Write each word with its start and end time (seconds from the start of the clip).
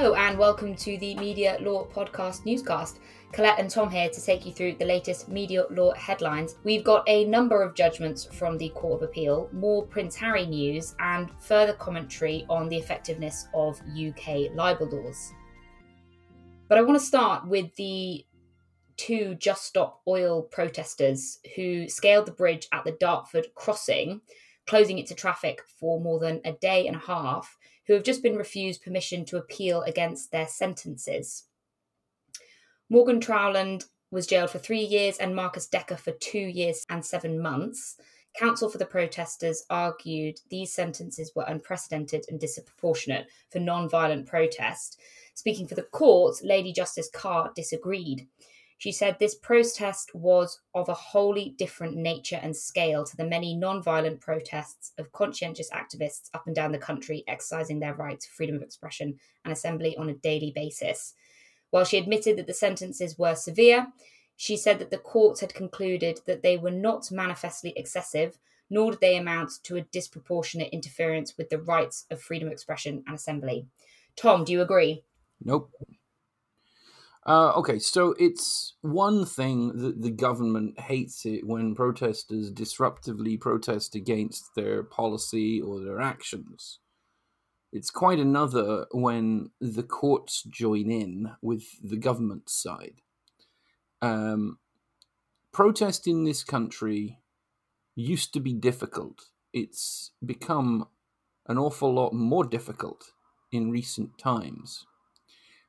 Hello, 0.00 0.14
and 0.14 0.38
welcome 0.38 0.74
to 0.76 0.96
the 0.96 1.14
Media 1.16 1.58
Law 1.60 1.84
Podcast 1.84 2.46
newscast. 2.46 3.00
Colette 3.32 3.58
and 3.58 3.68
Tom 3.68 3.90
here 3.90 4.08
to 4.08 4.24
take 4.24 4.46
you 4.46 4.52
through 4.52 4.76
the 4.76 4.84
latest 4.86 5.28
media 5.28 5.66
law 5.68 5.92
headlines. 5.92 6.54
We've 6.64 6.82
got 6.82 7.06
a 7.06 7.26
number 7.26 7.62
of 7.62 7.74
judgments 7.74 8.24
from 8.24 8.56
the 8.56 8.70
Court 8.70 9.02
of 9.02 9.10
Appeal, 9.10 9.50
more 9.52 9.84
Prince 9.84 10.16
Harry 10.16 10.46
news, 10.46 10.94
and 11.00 11.30
further 11.38 11.74
commentary 11.74 12.46
on 12.48 12.70
the 12.70 12.78
effectiveness 12.78 13.46
of 13.52 13.78
UK 13.90 14.54
libel 14.54 14.88
laws. 14.88 15.34
But 16.66 16.78
I 16.78 16.80
want 16.80 16.98
to 16.98 17.04
start 17.04 17.46
with 17.46 17.74
the 17.76 18.24
two 18.96 19.34
Just 19.34 19.66
Stop 19.66 20.00
Oil 20.08 20.40
protesters 20.44 21.40
who 21.56 21.90
scaled 21.90 22.24
the 22.24 22.32
bridge 22.32 22.68
at 22.72 22.84
the 22.84 22.92
Dartford 22.92 23.48
crossing, 23.54 24.22
closing 24.66 24.98
it 24.98 25.08
to 25.08 25.14
traffic 25.14 25.60
for 25.78 26.00
more 26.00 26.18
than 26.18 26.40
a 26.46 26.52
day 26.52 26.86
and 26.86 26.96
a 26.96 27.00
half 27.00 27.58
who 27.90 27.94
have 27.94 28.04
just 28.04 28.22
been 28.22 28.36
refused 28.36 28.84
permission 28.84 29.24
to 29.24 29.36
appeal 29.36 29.82
against 29.82 30.30
their 30.30 30.46
sentences. 30.46 31.46
Morgan 32.88 33.18
Trowland 33.18 33.86
was 34.12 34.28
jailed 34.28 34.50
for 34.50 34.60
three 34.60 34.84
years 34.84 35.18
and 35.18 35.34
Marcus 35.34 35.66
Decker 35.66 35.96
for 35.96 36.12
two 36.12 36.38
years 36.38 36.86
and 36.88 37.04
seven 37.04 37.42
months. 37.42 37.96
Counsel 38.38 38.68
for 38.68 38.78
the 38.78 38.86
protesters 38.86 39.64
argued 39.70 40.38
these 40.50 40.72
sentences 40.72 41.32
were 41.34 41.44
unprecedented 41.48 42.26
and 42.28 42.38
disproportionate 42.38 43.26
for 43.50 43.58
non 43.58 43.88
violent 43.88 44.24
protest. 44.24 45.00
Speaking 45.34 45.66
for 45.66 45.74
the 45.74 45.82
court, 45.82 46.36
Lady 46.44 46.72
Justice 46.72 47.10
Carr 47.12 47.50
disagreed. 47.56 48.28
She 48.80 48.92
said 48.92 49.18
this 49.18 49.34
protest 49.34 50.14
was 50.14 50.58
of 50.74 50.88
a 50.88 50.94
wholly 50.94 51.54
different 51.58 51.98
nature 51.98 52.40
and 52.42 52.56
scale 52.56 53.04
to 53.04 53.14
the 53.14 53.26
many 53.26 53.54
non-violent 53.54 54.22
protests 54.22 54.92
of 54.96 55.12
conscientious 55.12 55.68
activists 55.68 56.30
up 56.32 56.46
and 56.46 56.56
down 56.56 56.72
the 56.72 56.78
country 56.78 57.22
exercising 57.28 57.78
their 57.78 57.92
right 57.92 58.18
to 58.18 58.30
freedom 58.30 58.56
of 58.56 58.62
expression 58.62 59.18
and 59.44 59.52
assembly 59.52 59.94
on 59.98 60.08
a 60.08 60.14
daily 60.14 60.50
basis. 60.50 61.12
While 61.68 61.84
she 61.84 61.98
admitted 61.98 62.38
that 62.38 62.46
the 62.46 62.54
sentences 62.54 63.18
were 63.18 63.34
severe, 63.34 63.88
she 64.38 64.56
said 64.56 64.78
that 64.78 64.90
the 64.90 64.96
courts 64.96 65.42
had 65.42 65.52
concluded 65.52 66.20
that 66.26 66.42
they 66.42 66.56
were 66.56 66.70
not 66.70 67.12
manifestly 67.12 67.74
excessive, 67.76 68.38
nor 68.70 68.92
did 68.92 69.02
they 69.02 69.18
amount 69.18 69.62
to 69.64 69.76
a 69.76 69.82
disproportionate 69.82 70.72
interference 70.72 71.36
with 71.36 71.50
the 71.50 71.60
rights 71.60 72.06
of 72.10 72.22
freedom 72.22 72.48
of 72.48 72.52
expression 72.52 73.04
and 73.06 73.14
assembly. 73.14 73.66
Tom, 74.16 74.42
do 74.42 74.52
you 74.52 74.62
agree? 74.62 75.04
Nope. 75.44 75.70
Uh, 77.26 77.52
okay, 77.54 77.78
so 77.78 78.14
it's 78.18 78.74
one 78.80 79.26
thing 79.26 79.78
that 79.78 80.00
the 80.00 80.10
government 80.10 80.80
hates 80.80 81.26
it 81.26 81.46
when 81.46 81.74
protesters 81.74 82.50
disruptively 82.50 83.38
protest 83.38 83.94
against 83.94 84.54
their 84.56 84.82
policy 84.82 85.60
or 85.60 85.80
their 85.80 86.00
actions. 86.00 86.78
It's 87.72 87.90
quite 87.90 88.18
another 88.18 88.86
when 88.90 89.50
the 89.60 89.82
courts 89.82 90.42
join 90.42 90.90
in 90.90 91.32
with 91.42 91.64
the 91.82 91.98
government 91.98 92.48
side. 92.48 93.02
Um, 94.00 94.58
protest 95.52 96.08
in 96.08 96.24
this 96.24 96.42
country 96.42 97.18
used 97.94 98.32
to 98.32 98.40
be 98.40 98.54
difficult. 98.54 99.26
It's 99.52 100.12
become 100.24 100.88
an 101.46 101.58
awful 101.58 101.92
lot 101.92 102.14
more 102.14 102.44
difficult 102.44 103.12
in 103.52 103.70
recent 103.70 104.18
times 104.18 104.86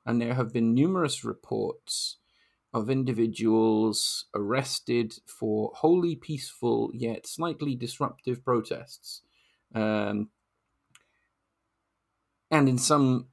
and 0.06 0.22
there 0.22 0.34
have 0.34 0.54
been 0.54 0.74
numerous 0.74 1.24
reports 1.24 2.18
of 2.74 2.90
individuals 2.90 4.26
arrested 4.34 5.14
for 5.26 5.72
wholly 5.76 6.16
peaceful 6.16 6.90
yet 6.94 7.28
slightly 7.28 7.76
disruptive 7.76 8.44
protests. 8.44 9.22
Um, 9.76 10.30
and 12.50 12.68
in 12.68 12.78
some 12.78 13.28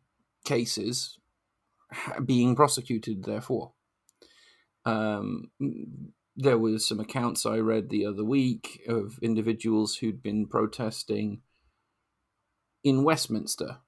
cases, 0.45 1.19
being 2.25 2.57
prosecuted, 2.57 3.25
therefore. 3.25 3.73
Um, 4.84 5.51
there 6.37 6.59
was 6.59 6.87
some 6.87 7.01
accounts 7.01 7.45
I 7.45 7.59
read 7.59 7.89
the 7.89 8.07
other 8.07 8.25
week 8.25 8.83
of 8.89 9.19
individuals 9.21 9.97
who'd 9.97 10.23
been 10.23 10.47
protesting 10.47 11.43
in 12.84 13.03
Westminster 13.03 13.78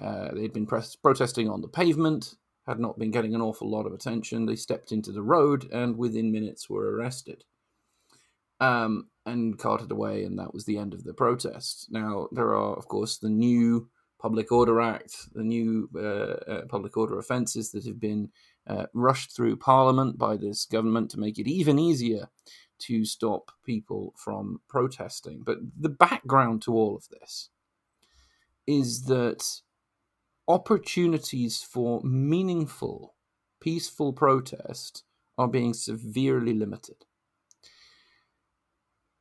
uh, 0.00 0.28
they'd 0.34 0.52
been 0.52 0.66
press- 0.66 0.96
protesting 0.96 1.48
on 1.48 1.60
the 1.60 1.68
pavement, 1.68 2.34
had 2.66 2.80
not 2.80 2.98
been 2.98 3.10
getting 3.10 3.34
an 3.34 3.42
awful 3.42 3.70
lot 3.70 3.86
of 3.86 3.92
attention. 3.92 4.46
They 4.46 4.56
stepped 4.56 4.92
into 4.92 5.12
the 5.12 5.22
road 5.22 5.70
and 5.72 5.96
within 5.96 6.32
minutes 6.32 6.68
were 6.70 6.96
arrested 6.96 7.44
um, 8.60 9.08
and 9.26 9.58
carted 9.58 9.90
away, 9.90 10.24
and 10.24 10.38
that 10.38 10.54
was 10.54 10.64
the 10.64 10.78
end 10.78 10.94
of 10.94 11.04
the 11.04 11.14
protest. 11.14 11.88
Now, 11.90 12.28
there 12.32 12.54
are, 12.54 12.74
of 12.74 12.88
course, 12.88 13.18
the 13.18 13.28
new 13.28 13.88
Public 14.20 14.50
Order 14.50 14.80
Act, 14.80 15.34
the 15.34 15.42
new 15.42 15.90
uh, 15.94 16.50
uh, 16.50 16.66
public 16.66 16.96
order 16.96 17.18
offences 17.18 17.72
that 17.72 17.84
have 17.84 18.00
been 18.00 18.30
uh, 18.66 18.86
rushed 18.94 19.36
through 19.36 19.56
Parliament 19.56 20.16
by 20.16 20.36
this 20.36 20.64
government 20.64 21.10
to 21.10 21.20
make 21.20 21.38
it 21.38 21.46
even 21.46 21.78
easier 21.78 22.30
to 22.78 23.04
stop 23.04 23.50
people 23.64 24.14
from 24.16 24.60
protesting. 24.68 25.42
But 25.44 25.58
the 25.78 25.90
background 25.90 26.62
to 26.62 26.72
all 26.72 26.96
of 26.96 27.06
this 27.08 27.50
is 28.66 29.04
that 29.04 29.44
opportunities 30.46 31.62
for 31.62 32.00
meaningful, 32.02 33.14
peaceful 33.60 34.12
protest 34.12 35.04
are 35.38 35.48
being 35.48 35.74
severely 35.74 36.52
limited. 36.52 37.04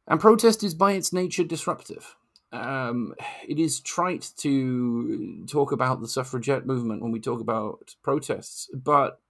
And 0.08 0.20
protest 0.20 0.64
is 0.64 0.76
by 0.76 0.94
its 0.94 1.14
nature 1.14 1.44
disruptive. 1.44 2.16
Um, 2.52 3.16
it 3.48 3.58
is 3.58 3.80
trite 3.80 4.32
to 4.38 5.46
talk 5.48 5.72
about 5.72 6.02
the 6.02 6.08
suffragette 6.08 6.68
movement 6.68 7.02
when 7.02 7.12
we 7.12 7.20
talk 7.20 7.40
about 7.40 7.96
protests, 8.04 8.70
but 8.74 9.22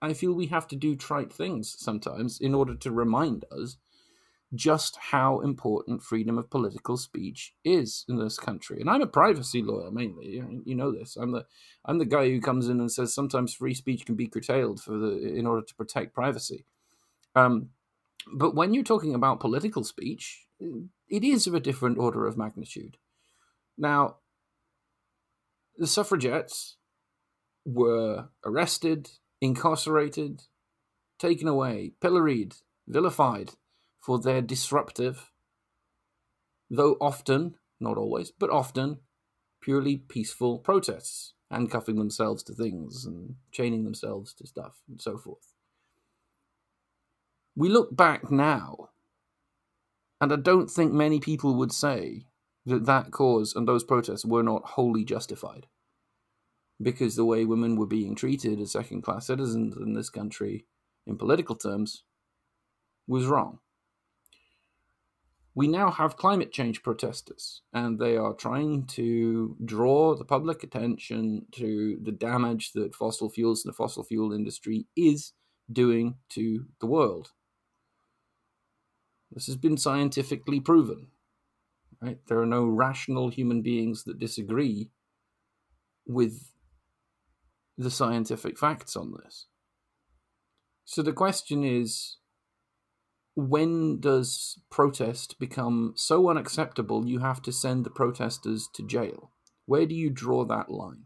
I 0.00 0.14
feel 0.14 0.32
we 0.32 0.46
have 0.46 0.68
to 0.68 0.76
do 0.76 0.96
trite 0.96 1.32
things 1.32 1.74
sometimes 1.78 2.40
in 2.40 2.54
order 2.54 2.74
to 2.76 2.90
remind 2.90 3.44
us 3.50 3.76
just 4.56 4.96
how 4.96 5.40
important 5.40 6.02
freedom 6.02 6.38
of 6.38 6.50
political 6.50 6.96
speech 6.96 7.54
is 7.64 8.04
in 8.08 8.18
this 8.18 8.38
country. 8.38 8.80
And 8.80 8.90
I'm 8.90 9.02
a 9.02 9.06
privacy 9.06 9.62
lawyer 9.62 9.90
mainly. 9.90 10.42
You 10.64 10.74
know 10.74 10.90
this. 10.90 11.16
I'm 11.16 11.32
the 11.32 11.46
I'm 11.84 11.98
the 11.98 12.04
guy 12.04 12.28
who 12.28 12.40
comes 12.40 12.68
in 12.68 12.80
and 12.80 12.90
says 12.90 13.14
sometimes 13.14 13.54
free 13.54 13.74
speech 13.74 14.04
can 14.06 14.14
be 14.14 14.26
curtailed 14.26 14.80
for 14.80 14.96
the 14.96 15.34
in 15.34 15.46
order 15.46 15.64
to 15.64 15.74
protect 15.74 16.14
privacy. 16.14 16.64
Um, 17.34 17.70
but 18.32 18.54
when 18.54 18.74
you're 18.74 18.82
talking 18.82 19.14
about 19.14 19.40
political 19.40 19.84
speech, 19.84 20.46
it 21.08 21.22
is 21.22 21.46
of 21.46 21.54
a 21.54 21.60
different 21.60 21.98
order 21.98 22.26
of 22.26 22.36
magnitude. 22.36 22.96
Now, 23.78 24.16
the 25.76 25.86
suffragettes 25.86 26.76
were 27.64 28.28
arrested, 28.44 29.10
incarcerated, 29.40 30.44
taken 31.18 31.46
away, 31.46 31.92
pilloried, 32.00 32.56
vilified 32.88 33.52
for 34.06 34.20
their 34.20 34.40
disruptive, 34.40 35.32
though 36.70 36.96
often, 37.00 37.56
not 37.80 37.98
always, 37.98 38.30
but 38.30 38.50
often, 38.50 38.98
purely 39.60 39.96
peaceful 39.96 40.60
protests, 40.60 41.34
handcuffing 41.50 41.96
themselves 41.96 42.44
to 42.44 42.54
things 42.54 43.04
and 43.04 43.34
chaining 43.50 43.82
themselves 43.82 44.32
to 44.32 44.46
stuff 44.46 44.76
and 44.88 45.00
so 45.00 45.18
forth. 45.18 45.54
We 47.56 47.68
look 47.68 47.96
back 47.96 48.30
now, 48.30 48.90
and 50.20 50.32
I 50.32 50.36
don't 50.36 50.70
think 50.70 50.92
many 50.92 51.18
people 51.18 51.54
would 51.54 51.72
say 51.72 52.26
that 52.64 52.86
that 52.86 53.10
cause 53.10 53.56
and 53.56 53.66
those 53.66 53.82
protests 53.82 54.24
were 54.24 54.44
not 54.44 54.62
wholly 54.64 55.04
justified. 55.04 55.66
Because 56.80 57.16
the 57.16 57.24
way 57.24 57.44
women 57.44 57.74
were 57.74 57.86
being 57.86 58.14
treated 58.14 58.60
as 58.60 58.70
second 58.70 59.02
class 59.02 59.26
citizens 59.26 59.76
in 59.76 59.94
this 59.94 60.10
country, 60.10 60.64
in 61.08 61.18
political 61.18 61.56
terms, 61.56 62.04
was 63.08 63.26
wrong 63.26 63.58
we 65.56 65.66
now 65.66 65.90
have 65.90 66.18
climate 66.18 66.52
change 66.52 66.82
protesters, 66.82 67.62
and 67.72 67.98
they 67.98 68.14
are 68.14 68.34
trying 68.34 68.84
to 68.88 69.56
draw 69.64 70.14
the 70.14 70.24
public 70.24 70.62
attention 70.62 71.46
to 71.52 71.98
the 72.02 72.12
damage 72.12 72.72
that 72.72 72.94
fossil 72.94 73.30
fuels 73.30 73.64
and 73.64 73.72
the 73.72 73.76
fossil 73.76 74.04
fuel 74.04 74.34
industry 74.34 74.86
is 74.94 75.32
doing 75.72 76.16
to 76.28 76.66
the 76.82 76.86
world. 76.86 77.30
This 79.32 79.46
has 79.46 79.56
been 79.56 79.78
scientifically 79.78 80.60
proven. 80.60 81.08
Right? 82.02 82.18
There 82.28 82.38
are 82.38 82.46
no 82.46 82.66
rational 82.66 83.30
human 83.30 83.62
beings 83.62 84.04
that 84.04 84.18
disagree 84.18 84.90
with 86.06 86.52
the 87.78 87.90
scientific 87.90 88.58
facts 88.58 88.94
on 88.94 89.14
this. 89.24 89.46
So 90.84 91.00
the 91.00 91.14
question 91.14 91.64
is 91.64 92.18
when 93.36 94.00
does 94.00 94.58
protest 94.70 95.38
become 95.38 95.92
so 95.94 96.30
unacceptable 96.30 97.06
you 97.06 97.18
have 97.18 97.42
to 97.42 97.52
send 97.52 97.84
the 97.84 97.90
protesters 97.90 98.66
to 98.74 98.82
jail? 98.82 99.30
Where 99.66 99.84
do 99.84 99.94
you 99.94 100.08
draw 100.08 100.44
that 100.46 100.70
line? 100.70 101.04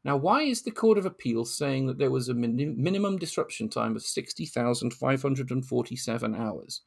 Now, 0.05 0.17
why 0.17 0.43
is 0.43 0.63
the 0.63 0.71
Court 0.71 0.99
of 0.99 1.07
Appeal 1.07 1.45
saying 1.45 1.89
that 1.89 1.99
there 1.99 2.13
was 2.13 2.29
a 2.29 2.35
min- 2.35 2.81
minimum 2.81 3.19
disruption 3.19 3.69
time 3.69 3.97
of 3.97 4.03
60,547 4.03 6.35
hours? 6.35 6.83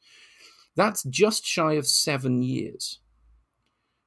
That's 0.74 1.02
just 1.02 1.44
shy 1.44 1.74
of 1.74 1.86
seven 1.86 2.42
years. 2.42 3.00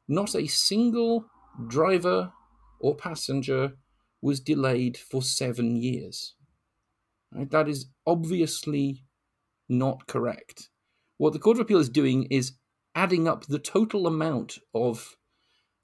Not 0.07 0.33
a 0.35 0.47
single 0.47 1.27
driver 1.67 2.33
or 2.79 2.95
passenger 2.95 3.73
was 4.23 4.39
delayed 4.39 4.97
for 4.97 5.21
seven 5.21 5.75
years. 5.75 6.33
Right? 7.33 7.51
That 7.51 7.67
is 7.67 7.87
obviously 8.07 9.03
not 9.67 10.07
correct. 10.07 10.69
What 11.17 11.33
the 11.33 11.39
Court 11.39 11.57
of 11.57 11.61
Appeal 11.61 11.79
is 11.79 11.89
doing 11.89 12.23
is 12.31 12.53
adding 12.95 13.27
up 13.27 13.45
the 13.45 13.59
total 13.59 14.07
amount 14.07 14.59
of 14.73 15.17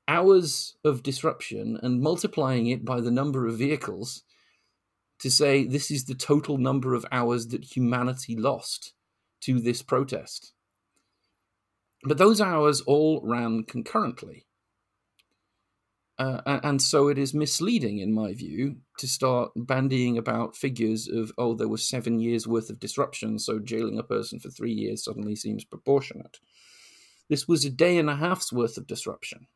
hours 0.08 0.78
of 0.86 1.04
disruption 1.04 1.78
and 1.84 2.02
multiplying 2.02 2.68
it 2.68 2.86
by 2.86 3.02
the 3.02 3.12
number 3.12 3.46
of 3.46 3.58
vehicles 3.58 4.24
to 5.20 5.30
say 5.30 5.66
this 5.66 5.92
is 5.92 6.06
the 6.06 6.16
total 6.16 6.58
number 6.58 6.96
of 6.96 7.06
hours 7.12 7.48
that 7.48 7.76
humanity 7.76 8.36
lost 8.36 8.94
to 9.42 9.60
this 9.60 9.82
protest. 9.82 10.54
But 12.04 12.18
those 12.18 12.40
hours 12.40 12.80
all 12.82 13.22
ran 13.24 13.64
concurrently. 13.64 14.46
Uh, 16.20 16.60
and 16.64 16.82
so 16.82 17.08
it 17.08 17.18
is 17.18 17.34
misleading, 17.34 18.00
in 18.00 18.12
my 18.14 18.34
view, 18.34 18.76
to 18.98 19.08
start 19.08 19.52
bandying 19.56 20.18
about 20.18 20.54
figures 20.54 21.08
of, 21.08 21.32
oh, 21.38 21.54
there 21.54 21.70
was 21.70 21.88
seven 21.88 22.20
years 22.20 22.46
worth 22.46 22.70
of 22.70 22.78
disruption, 22.78 23.40
so 23.40 23.58
jailing 23.58 23.98
a 23.98 24.04
person 24.04 24.38
for 24.38 24.50
three 24.50 24.74
years 24.74 25.06
suddenly 25.06 25.34
seems 25.34 25.64
proportionate. 25.64 26.40
This 27.30 27.48
was 27.48 27.64
a 27.64 27.70
day 27.70 27.98
and 27.98 28.10
a 28.10 28.18
half's 28.18 28.52
worth 28.52 28.78
of 28.78 28.86
disruption, 28.86 29.48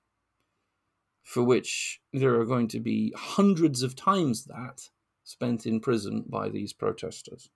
for 1.21 1.44
which 1.44 2.00
there 2.13 2.39
are 2.39 2.45
going 2.45 2.69
to 2.69 2.80
be 2.80 3.13
hundreds 3.18 3.83
of 3.83 3.94
times 3.94 4.45
that 4.45 4.89
spent 5.25 5.66
in 5.66 5.81
prison 5.81 6.24
by 6.30 6.48
these 6.48 6.71
protesters. 6.71 7.50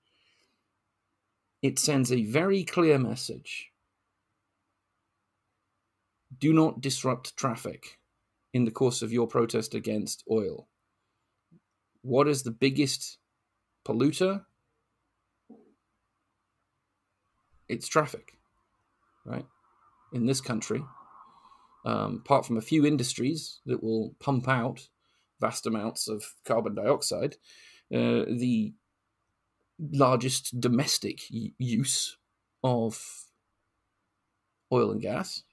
It 1.62 1.80
sends 1.80 2.12
a 2.12 2.26
very 2.26 2.66
clear 2.66 3.00
message 3.00 3.72
do 6.38 6.52
not 6.52 6.82
disrupt 6.82 7.38
traffic 7.38 8.00
in 8.54 8.66
the 8.66 8.72
course 8.72 9.02
of 9.02 9.14
your 9.14 9.28
protest 9.28 9.74
against 9.74 10.24
oil. 10.30 10.68
What 12.02 12.28
is 12.28 12.44
the 12.44 12.52
biggest 12.52 13.18
polluter? 13.86 14.46
It's 17.68 17.88
traffic, 17.88 18.38
right? 19.26 19.46
In 20.14 20.26
this 20.26 20.40
country, 20.40 20.84
um, 21.86 22.22
apart 22.26 22.46
from 22.46 22.58
a 22.58 22.62
few 22.62 22.86
industries 22.86 23.60
that 23.66 23.84
will 23.84 24.16
pump 24.20 24.48
out 24.48 24.88
vast 25.40 25.66
amounts 25.66 26.08
of 26.08 26.24
carbon 26.46 26.76
dioxide, 26.76 27.36
uh, 27.94 28.26
the 28.28 28.74
largest 29.80 30.60
domestic 30.60 31.22
use 31.30 32.18
of 32.64 33.26
oil 34.72 34.92
and 34.92 35.02
gas 35.02 35.44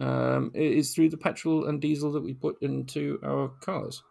um, 0.00 0.50
is 0.54 0.94
through 0.94 1.10
the 1.10 1.16
petrol 1.16 1.66
and 1.66 1.80
diesel 1.80 2.12
that 2.12 2.22
we 2.22 2.34
put 2.34 2.56
into 2.62 3.18
our 3.22 3.48
cars. 3.60 4.02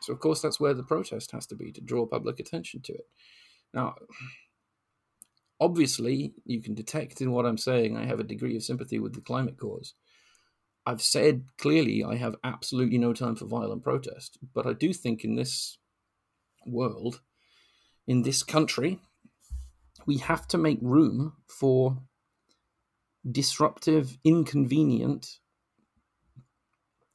So, 0.00 0.12
of 0.12 0.20
course, 0.20 0.40
that's 0.40 0.60
where 0.60 0.74
the 0.74 0.82
protest 0.82 1.32
has 1.32 1.46
to 1.46 1.54
be 1.54 1.70
to 1.72 1.80
draw 1.80 2.06
public 2.06 2.40
attention 2.40 2.80
to 2.82 2.92
it. 2.92 3.06
Now, 3.74 3.94
obviously, 5.60 6.34
you 6.44 6.60
can 6.60 6.74
detect 6.74 7.20
in 7.20 7.30
what 7.32 7.46
I'm 7.46 7.58
saying 7.58 7.96
I 7.96 8.06
have 8.06 8.20
a 8.20 8.24
degree 8.24 8.56
of 8.56 8.64
sympathy 8.64 8.98
with 8.98 9.14
the 9.14 9.20
climate 9.20 9.58
cause. 9.58 9.94
I've 10.84 11.02
said 11.02 11.44
clearly 11.58 12.02
I 12.02 12.16
have 12.16 12.34
absolutely 12.42 12.98
no 12.98 13.12
time 13.12 13.36
for 13.36 13.46
violent 13.46 13.84
protest, 13.84 14.38
but 14.52 14.66
I 14.66 14.72
do 14.72 14.92
think 14.92 15.24
in 15.24 15.36
this 15.36 15.78
world, 16.66 17.20
in 18.06 18.22
this 18.22 18.42
country, 18.42 18.98
we 20.06 20.18
have 20.18 20.48
to 20.48 20.58
make 20.58 20.78
room 20.82 21.34
for 21.48 21.98
disruptive, 23.30 24.18
inconvenient, 24.24 25.38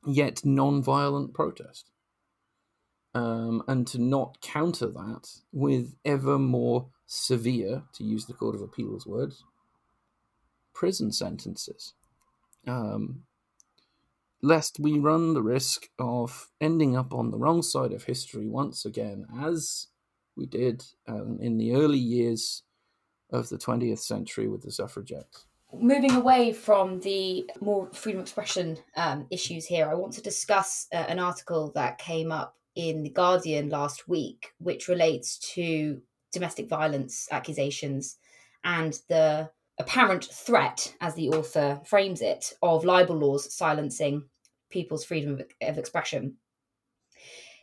yet 0.06 0.46
non-violent 0.46 1.34
protest. 1.34 1.92
Um, 3.14 3.64
and 3.68 3.88
to 3.88 4.00
not 4.00 4.42
counter 4.42 4.88
that 4.88 5.28
with 5.52 5.96
ever 6.06 6.38
more 6.38 6.90
severe, 7.08 7.84
to 7.94 8.04
use 8.04 8.26
the 8.26 8.34
Court 8.34 8.56
of 8.56 8.62
Appeal's 8.62 9.08
words, 9.08 9.44
prison 10.74 11.12
sentences. 11.12 11.94
Um, 12.68 13.24
lest 14.42 14.78
we 14.80 15.00
run 15.00 15.34
the 15.34 15.42
risk 15.42 15.88
of 15.98 16.50
ending 16.62 16.96
up 16.96 17.14
on 17.14 17.32
the 17.32 17.38
wrong 17.38 17.64
side 17.64 17.92
of 17.92 18.04
history 18.04 18.48
once 18.48 18.86
again, 18.86 19.26
as 19.42 19.88
we 20.36 20.46
did 20.46 20.84
um, 21.08 21.40
in 21.42 21.58
the 21.58 21.74
early 21.74 21.98
years 21.98 22.62
of 23.32 23.50
the 23.50 23.58
20th 23.58 24.00
century 24.00 24.48
with 24.48 24.62
the 24.62 24.72
suffragettes 24.72 25.47
moving 25.74 26.16
away 26.16 26.54
from 26.54 27.00
the 27.02 27.50
more 27.60 27.90
freedom 27.94 28.22
of 28.22 28.26
expression 28.26 28.78
um, 28.96 29.28
issues 29.30 29.66
here, 29.66 29.90
I 29.90 29.96
want 29.96 30.14
to 30.14 30.22
discuss 30.22 30.88
uh, 30.94 30.98
an 30.98 31.20
article 31.20 31.72
that 31.76 31.98
came 31.98 32.32
up 32.32 32.56
in 32.76 33.04
The 33.04 33.10
Guardian 33.10 33.70
last 33.70 34.08
week, 34.08 34.54
which 34.60 34.88
relates 34.88 35.38
to 35.54 36.02
domestic 36.32 36.70
violence 36.70 37.28
accusations 37.32 38.18
and 38.64 39.00
the 39.10 39.50
apparent 39.80 40.26
threat, 40.26 40.96
as 41.02 41.16
the 41.16 41.30
author 41.30 41.82
frames 41.86 42.22
it, 42.22 42.54
of 42.62 42.86
libel 42.86 43.18
laws 43.18 43.54
silencing 43.54 44.24
people's 44.70 45.06
freedom 45.06 45.34
of, 45.34 45.42
of 45.62 45.78
expression. 45.78 46.36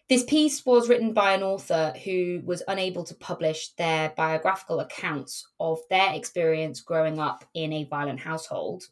This 0.07 0.25
piece 0.25 0.67
was 0.67 0.91
written 0.91 1.15
by 1.15 1.33
an 1.33 1.43
author 1.43 1.95
who 2.05 2.43
was 2.45 2.63
unable 2.69 3.05
to 3.05 3.15
publish 3.15 3.71
their 3.79 4.13
biographical 4.15 4.81
accounts 4.81 5.49
of 5.59 5.79
their 5.89 6.13
experience 6.13 6.83
growing 6.83 7.19
up 7.19 7.43
in 7.55 7.73
a 7.73 7.85
violent 7.85 8.21
household. 8.21 8.85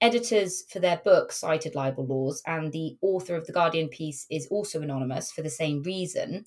Editors 0.00 0.64
for 0.70 0.78
their 0.78 0.96
book 1.04 1.30
cited 1.30 1.74
libel 1.74 2.06
laws, 2.06 2.42
and 2.46 2.72
the 2.72 2.96
author 3.02 3.36
of 3.36 3.46
the 3.46 3.52
Guardian 3.52 3.88
piece 3.88 4.26
is 4.30 4.46
also 4.46 4.80
anonymous 4.80 5.30
for 5.30 5.42
the 5.42 5.50
same 5.50 5.82
reason. 5.82 6.46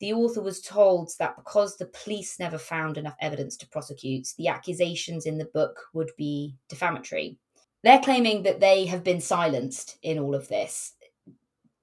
The 0.00 0.14
author 0.14 0.40
was 0.40 0.62
told 0.62 1.10
that 1.18 1.36
because 1.36 1.76
the 1.76 1.86
police 1.86 2.38
never 2.38 2.56
found 2.56 2.96
enough 2.96 3.16
evidence 3.20 3.58
to 3.58 3.68
prosecute, 3.68 4.28
the 4.38 4.48
accusations 4.48 5.26
in 5.26 5.36
the 5.36 5.50
book 5.52 5.78
would 5.92 6.12
be 6.16 6.54
defamatory. 6.70 7.36
They're 7.84 8.00
claiming 8.00 8.42
that 8.44 8.60
they 8.60 8.86
have 8.86 9.04
been 9.04 9.20
silenced 9.20 9.98
in 10.02 10.18
all 10.18 10.34
of 10.34 10.48
this 10.48 10.94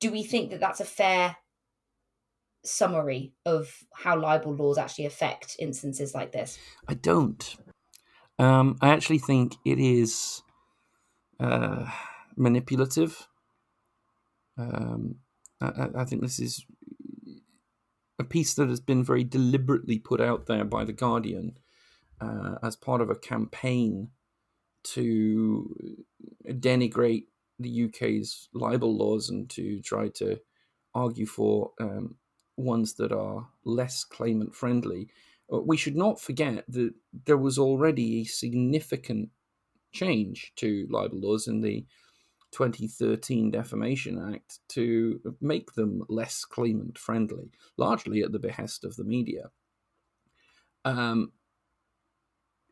do 0.06 0.12
we 0.12 0.22
think 0.22 0.52
that 0.52 0.60
that's 0.60 0.80
a 0.80 0.86
fair 0.86 1.36
summary 2.64 3.34
of 3.44 3.74
how 3.92 4.16
libel 4.16 4.54
laws 4.54 4.78
actually 4.78 5.08
affect 5.08 5.56
instances 5.58 6.14
like 6.14 6.32
this? 6.32 6.60
I 6.88 6.94
don't. 6.94 7.56
Um, 8.38 8.78
I 8.82 8.90
actually 8.90 9.18
think 9.18 9.56
it 9.66 9.80
is 9.80 10.44
uh, 11.40 11.90
manipulative. 12.38 13.28
Um, 14.60 15.16
I, 15.60 15.88
I, 15.98 16.06
think 16.06 16.22
this 16.22 16.40
is 16.40 16.64
a 18.20 18.24
piece 18.24 18.54
that 18.54 18.70
has 18.70 18.80
been 18.80 19.04
very 19.04 19.24
deliberately 19.24 19.98
put 19.98 20.22
out 20.22 20.46
there 20.46 20.66
by 20.66 20.86
the 20.86 20.94
Guardian 20.94 21.58
uh, 22.22 22.56
as 22.62 22.76
part 22.76 23.02
of 23.02 23.10
a 23.10 23.16
campaign 23.16 24.12
to 24.84 25.76
denigrate 26.48 27.24
the 27.60 27.86
UK's 27.86 28.50
libel 28.54 28.96
laws 28.96 29.30
and 29.30 29.50
to 29.52 29.82
try 29.82 30.10
to 30.10 30.40
argue 30.94 31.26
for 31.26 31.72
um, 31.80 32.16
ones 32.58 32.94
that 32.96 33.12
are 33.12 33.48
less 33.64 34.04
claimant 34.04 34.56
friendly. 34.56 35.10
Uh, 35.52 35.60
we 35.60 35.78
should 35.78 35.96
not 35.96 36.20
forget 36.20 36.66
that 36.70 36.94
there 37.26 37.38
was 37.38 37.58
already 37.58 38.22
a 38.22 38.26
significant 38.26 39.30
change 39.92 40.54
to 40.58 40.88
libel 40.90 41.20
laws 41.20 41.48
in 41.48 41.62
the 41.62 41.86
2013 42.52 43.52
Defamation 43.52 44.34
Act 44.34 44.60
to 44.70 45.20
make 45.42 45.74
them 45.74 46.04
less 46.08 46.46
claimant 46.46 46.98
friendly, 46.98 47.52
largely 47.78 48.22
at 48.22 48.32
the 48.32 48.40
behest 48.40 48.86
of 48.86 48.96
the 48.96 49.04
media. 49.04 49.50
Um, 50.86 51.34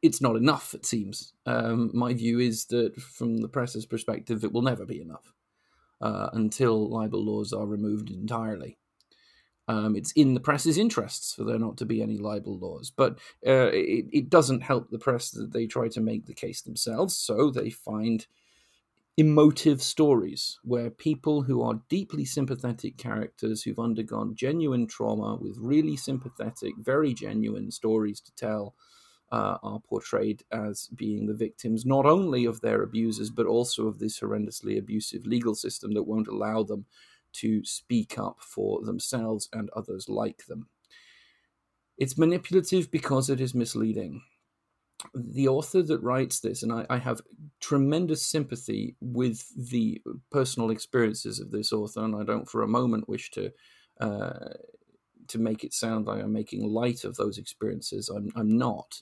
it's 0.03 0.21
not 0.21 0.35
enough, 0.35 0.75
it 0.75 0.85
seems. 0.85 1.33
Um, 1.45 1.89
my 1.93 2.13
view 2.13 2.39
is 2.39 2.65
that 2.65 3.01
from 3.01 3.37
the 3.37 3.47
press's 3.47 3.85
perspective, 3.85 4.43
it 4.43 4.51
will 4.51 4.61
never 4.61 4.85
be 4.85 5.01
enough 5.01 5.33
uh, 6.01 6.29
until 6.33 6.89
libel 6.89 7.23
laws 7.23 7.53
are 7.53 7.65
removed 7.65 8.11
entirely. 8.11 8.77
Um, 9.69 9.95
it's 9.95 10.11
in 10.11 10.33
the 10.33 10.41
press's 10.41 10.77
interests 10.77 11.33
for 11.33 11.45
there 11.45 11.57
not 11.57 11.77
to 11.77 11.85
be 11.85 12.01
any 12.01 12.17
libel 12.17 12.59
laws, 12.59 12.91
but 12.93 13.13
uh, 13.47 13.71
it, 13.71 14.07
it 14.11 14.29
doesn't 14.29 14.61
help 14.61 14.89
the 14.89 14.99
press 14.99 15.31
that 15.31 15.53
they 15.53 15.67
try 15.67 15.87
to 15.87 16.01
make 16.01 16.25
the 16.25 16.33
case 16.33 16.61
themselves, 16.61 17.15
so 17.15 17.49
they 17.49 17.69
find 17.69 18.27
emotive 19.15 19.81
stories 19.81 20.59
where 20.63 20.89
people 20.89 21.43
who 21.43 21.61
are 21.61 21.79
deeply 21.87 22.25
sympathetic 22.25 22.97
characters 22.97 23.63
who've 23.63 23.79
undergone 23.79 24.35
genuine 24.35 24.85
trauma 24.85 25.37
with 25.39 25.55
really 25.57 25.95
sympathetic, 25.95 26.73
very 26.77 27.13
genuine 27.13 27.71
stories 27.71 28.19
to 28.19 28.35
tell 28.35 28.75
uh, 29.33 29.57
are 29.63 29.79
portrayed 29.79 30.43
as 30.51 30.87
being 30.95 31.25
the 31.25 31.33
victims 31.33 31.85
not 31.85 32.05
only 32.05 32.45
of 32.45 32.61
their 32.61 32.83
abusers 32.83 33.31
but 33.31 33.47
also 33.47 33.87
of 33.87 33.97
this 33.97 34.19
horrendously 34.19 34.77
abusive 34.77 35.25
legal 35.25 35.55
system 35.55 35.93
that 35.93 36.03
won't 36.03 36.27
allow 36.27 36.61
them 36.61 36.85
to 37.33 37.65
speak 37.65 38.19
up 38.19 38.37
for 38.39 38.83
themselves 38.83 39.49
and 39.51 39.69
others 39.71 40.07
like 40.07 40.45
them. 40.45 40.67
It's 41.97 42.17
manipulative 42.17 42.91
because 42.91 43.29
it 43.29 43.41
is 43.41 43.55
misleading 43.55 44.21
the 45.13 45.47
author 45.47 45.81
that 45.81 46.01
writes 46.01 46.39
this, 46.39 46.63
and 46.63 46.71
I, 46.71 46.85
I, 46.89 46.97
have 46.97 47.21
tremendous 47.59 48.25
sympathy 48.25 48.95
with 49.01 49.45
the 49.69 50.01
personal 50.31 50.69
experiences 50.69 51.39
of 51.39 51.51
this 51.51 51.73
author, 51.73 52.03
and 52.03 52.15
I 52.15 52.23
don't 52.23 52.49
for 52.49 52.61
a 52.61 52.67
moment 52.67 53.09
wish 53.09 53.31
to 53.31 53.51
uh, 53.99 54.53
to 55.27 55.39
make 55.39 55.63
it 55.63 55.73
sound 55.73 56.07
like 56.07 56.21
I'm 56.21 56.33
making 56.33 56.63
light 56.63 57.03
of 57.03 57.15
those 57.15 57.37
experiences. 57.37 58.09
I'm, 58.09 58.31
I'm 58.35 58.57
not. 58.57 59.01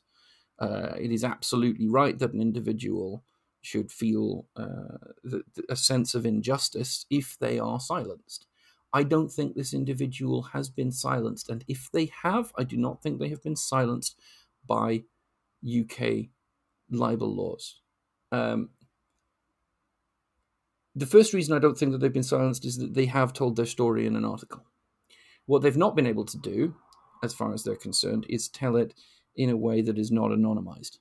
Uh, 0.62 0.94
it 1.00 1.12
is 1.12 1.24
absolutely 1.24 1.90
right 1.90 2.20
that 2.20 2.34
an 2.34 2.42
individual 2.42 3.24
should 3.62 3.92
feel 3.92 4.46
uh, 4.56 4.98
the, 5.24 5.42
a 5.68 5.76
sense 5.76 6.14
of 6.14 6.26
injustice 6.26 7.06
if 7.10 7.36
they 7.40 7.58
are 7.58 7.80
silenced. 7.80 8.46
I 8.94 9.04
don't 9.04 9.32
think 9.32 9.56
this 9.56 9.74
individual 9.74 10.44
has 10.54 10.70
been 10.70 10.92
silenced, 10.92 11.50
and 11.50 11.66
if 11.68 11.90
they 11.92 12.12
have, 12.24 12.52
I 12.58 12.64
do 12.64 12.78
not 12.78 13.02
think 13.02 13.20
they 13.20 13.30
have 13.30 13.42
been 13.42 13.56
silenced 13.56 14.20
by 14.68 15.04
UK 15.66 16.28
libel 16.92 17.34
laws. 17.34 17.82
Um, 18.32 18.70
the 20.96 21.08
first 21.08 21.34
reason 21.34 21.56
I 21.56 21.60
don't 21.60 21.78
think 21.78 21.92
that 21.92 22.00
they've 22.00 22.14
been 22.14 22.22
silenced 22.22 22.66
is 22.66 22.78
that 22.78 22.94
they 22.94 23.06
have 23.06 23.34
told 23.34 23.56
their 23.56 23.66
story 23.66 24.06
in 24.06 24.16
an 24.16 24.26
article. 24.26 24.66
What 25.48 25.64
they've 25.64 25.76
not 25.78 25.96
been 25.96 26.06
able 26.08 26.26
to 26.26 26.38
do, 26.38 26.76
as 27.24 27.34
far 27.34 27.54
as 27.54 27.64
they're 27.64 27.76
concerned, 27.76 28.26
is 28.30 28.48
tell 28.48 28.76
it 28.76 28.94
in 29.36 29.50
a 29.50 29.58
way 29.58 29.82
that 29.82 29.98
is 29.98 30.12
not 30.12 30.32
anonymized. 30.32 30.98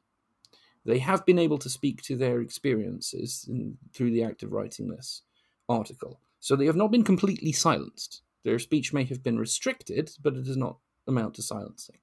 They 0.84 0.98
have 0.98 1.26
been 1.26 1.38
able 1.38 1.58
to 1.58 1.68
speak 1.68 2.02
to 2.02 2.16
their 2.16 2.40
experiences 2.40 3.46
in, 3.48 3.76
through 3.92 4.12
the 4.12 4.24
act 4.24 4.42
of 4.42 4.52
writing 4.52 4.88
this 4.88 5.22
article. 5.68 6.20
So 6.38 6.56
they 6.56 6.66
have 6.66 6.76
not 6.76 6.90
been 6.90 7.04
completely 7.04 7.52
silenced. 7.52 8.22
Their 8.44 8.58
speech 8.58 8.92
may 8.92 9.04
have 9.04 9.22
been 9.22 9.38
restricted, 9.38 10.10
but 10.22 10.34
it 10.34 10.44
does 10.44 10.56
not 10.56 10.78
amount 11.06 11.34
to 11.34 11.42
silencing. 11.42 11.98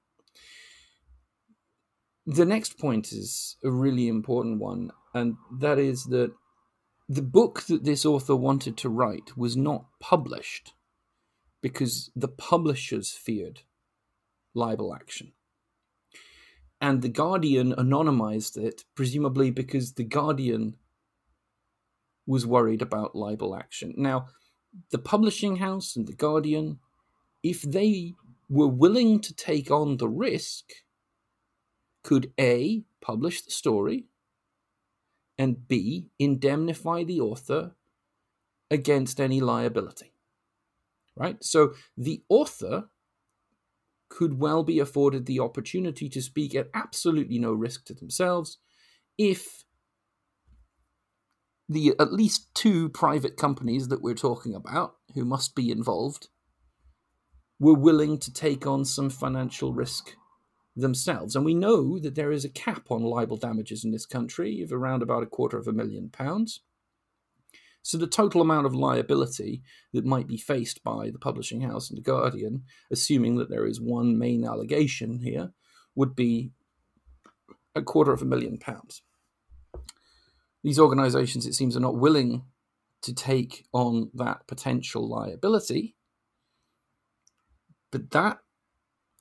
The 2.26 2.44
next 2.44 2.78
point 2.78 3.10
is 3.12 3.56
a 3.64 3.70
really 3.70 4.06
important 4.06 4.60
one, 4.60 4.92
and 5.14 5.36
that 5.50 5.78
is 5.78 6.04
that 6.04 6.32
the 7.08 7.22
book 7.22 7.62
that 7.62 7.84
this 7.84 8.04
author 8.04 8.36
wanted 8.36 8.76
to 8.76 8.90
write 8.90 9.36
was 9.36 9.56
not 9.56 9.86
published 9.98 10.74
because 11.62 12.10
the 12.14 12.28
publishers 12.28 13.10
feared 13.10 13.62
libel 14.54 14.94
action. 14.94 15.32
And 16.80 17.02
The 17.02 17.08
Guardian 17.08 17.72
anonymized 17.72 18.56
it, 18.56 18.84
presumably 18.94 19.50
because 19.50 19.92
The 19.92 20.04
Guardian 20.04 20.76
was 22.26 22.46
worried 22.46 22.82
about 22.82 23.16
libel 23.16 23.56
action. 23.56 23.94
Now, 23.96 24.28
the 24.90 24.98
publishing 24.98 25.56
house 25.56 25.96
and 25.96 26.06
The 26.06 26.12
Guardian, 26.12 26.78
if 27.42 27.62
they 27.62 28.14
were 28.48 28.68
willing 28.68 29.20
to 29.20 29.34
take 29.34 29.70
on 29.70 29.96
the 29.96 30.08
risk, 30.08 30.64
could 32.02 32.32
A, 32.38 32.84
publish 33.00 33.42
the 33.42 33.50
story, 33.50 34.06
and 35.36 35.66
B, 35.66 36.10
indemnify 36.18 37.04
the 37.04 37.20
author 37.20 37.72
against 38.70 39.20
any 39.20 39.40
liability. 39.40 40.12
Right? 41.16 41.42
So 41.42 41.74
the 41.96 42.22
author 42.28 42.88
could 44.18 44.40
well 44.40 44.64
be 44.64 44.80
afforded 44.80 45.26
the 45.26 45.38
opportunity 45.38 46.08
to 46.08 46.20
speak 46.20 46.52
at 46.52 46.68
absolutely 46.74 47.38
no 47.38 47.52
risk 47.52 47.84
to 47.84 47.94
themselves 47.94 48.58
if 49.16 49.62
the 51.68 51.94
at 52.00 52.12
least 52.12 52.52
two 52.52 52.88
private 52.88 53.36
companies 53.36 53.86
that 53.86 54.02
we're 54.02 54.14
talking 54.14 54.56
about 54.56 54.96
who 55.14 55.24
must 55.24 55.54
be 55.54 55.70
involved 55.70 56.26
were 57.60 57.78
willing 57.78 58.18
to 58.18 58.32
take 58.32 58.66
on 58.66 58.84
some 58.84 59.08
financial 59.08 59.72
risk 59.72 60.16
themselves. 60.74 61.36
And 61.36 61.44
we 61.44 61.54
know 61.54 62.00
that 62.00 62.16
there 62.16 62.32
is 62.32 62.44
a 62.44 62.48
cap 62.48 62.90
on 62.90 63.04
libel 63.04 63.36
damages 63.36 63.84
in 63.84 63.92
this 63.92 64.06
country 64.06 64.60
of 64.62 64.72
around 64.72 65.00
about 65.00 65.22
a 65.22 65.26
quarter 65.26 65.58
of 65.58 65.68
a 65.68 65.72
million 65.72 66.08
pounds. 66.08 66.62
So 67.88 67.96
the 67.96 68.06
total 68.06 68.42
amount 68.42 68.66
of 68.66 68.74
liability 68.74 69.62
that 69.94 70.04
might 70.04 70.26
be 70.26 70.36
faced 70.36 70.84
by 70.84 71.08
the 71.08 71.18
publishing 71.18 71.62
house 71.62 71.88
and 71.88 71.96
the 71.96 72.02
Guardian, 72.02 72.64
assuming 72.90 73.36
that 73.36 73.48
there 73.48 73.64
is 73.64 73.80
one 73.80 74.18
main 74.18 74.44
allegation 74.44 75.20
here, 75.20 75.54
would 75.94 76.14
be 76.14 76.50
a 77.74 77.80
quarter 77.80 78.12
of 78.12 78.20
a 78.20 78.26
million 78.26 78.58
pounds. 78.58 79.00
These 80.62 80.78
organisations, 80.78 81.46
it 81.46 81.54
seems, 81.54 81.78
are 81.78 81.80
not 81.80 81.96
willing 81.96 82.42
to 83.00 83.14
take 83.14 83.64
on 83.72 84.10
that 84.12 84.46
potential 84.46 85.08
liability. 85.08 85.96
But 87.90 88.10
that, 88.10 88.40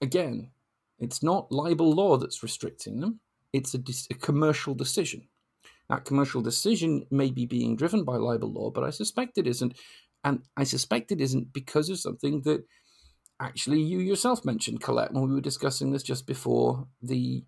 again, 0.02 0.52
it's 1.00 1.24
not 1.24 1.54
libel 1.54 1.94
law 1.94 2.18
that's 2.18 2.44
restricting 2.44 3.00
them, 3.00 3.22
it's 3.54 3.74
a, 3.74 3.80
a 4.12 4.16
commercial 4.16 4.76
decision. 4.76 5.30
That 5.90 6.06
commercial 6.06 6.42
decision 6.42 7.06
may 7.10 7.32
be 7.32 7.46
being 7.46 7.76
driven 7.76 8.04
by 8.04 8.18
libel 8.18 8.52
law, 8.52 8.72
but 8.72 8.84
I 8.84 8.90
suspect 8.90 9.38
it 9.38 9.48
isn't. 9.48 9.78
And 10.24 10.42
I 10.58 10.64
suspect 10.64 11.12
it 11.12 11.22
isn't 11.22 11.54
because 11.54 11.90
of 11.90 12.00
something 12.00 12.42
that 12.42 12.64
actually 13.40 13.82
you 13.82 14.00
yourself 14.00 14.44
mentioned, 14.44 14.82
Colette, 14.82 15.14
when 15.14 15.28
we 15.28 15.36
were 15.36 15.42
discussing 15.42 15.92
this 15.92 16.04
just 16.04 16.28
before 16.28 16.88
the 17.02 17.44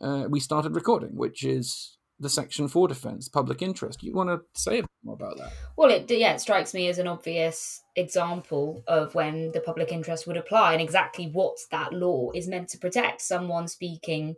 uh, 0.00 0.26
we 0.30 0.40
started 0.40 0.74
recording, 0.74 1.10
which 1.14 1.44
is 1.44 1.98
the 2.20 2.28
Section 2.28 2.68
4 2.68 2.88
defence, 2.88 3.28
public 3.28 3.62
interest. 3.62 4.02
You 4.02 4.12
want 4.12 4.28
to 4.28 4.40
say 4.54 4.78
a 4.78 4.82
bit 4.82 4.90
more 5.02 5.14
about 5.14 5.38
that? 5.38 5.52
Well, 5.76 5.90
it 5.90 6.10
yeah, 6.10 6.34
it 6.34 6.40
strikes 6.40 6.74
me 6.74 6.88
as 6.88 6.98
an 6.98 7.06
obvious 7.06 7.82
example 7.96 8.82
of 8.86 9.14
when 9.14 9.52
the 9.52 9.60
public 9.60 9.90
interest 9.90 10.26
would 10.26 10.36
apply 10.36 10.72
and 10.72 10.82
exactly 10.82 11.26
what 11.32 11.56
that 11.70 11.92
law 11.92 12.30
is 12.34 12.46
meant 12.46 12.68
to 12.70 12.78
protect. 12.78 13.22
Someone 13.22 13.68
speaking 13.68 14.36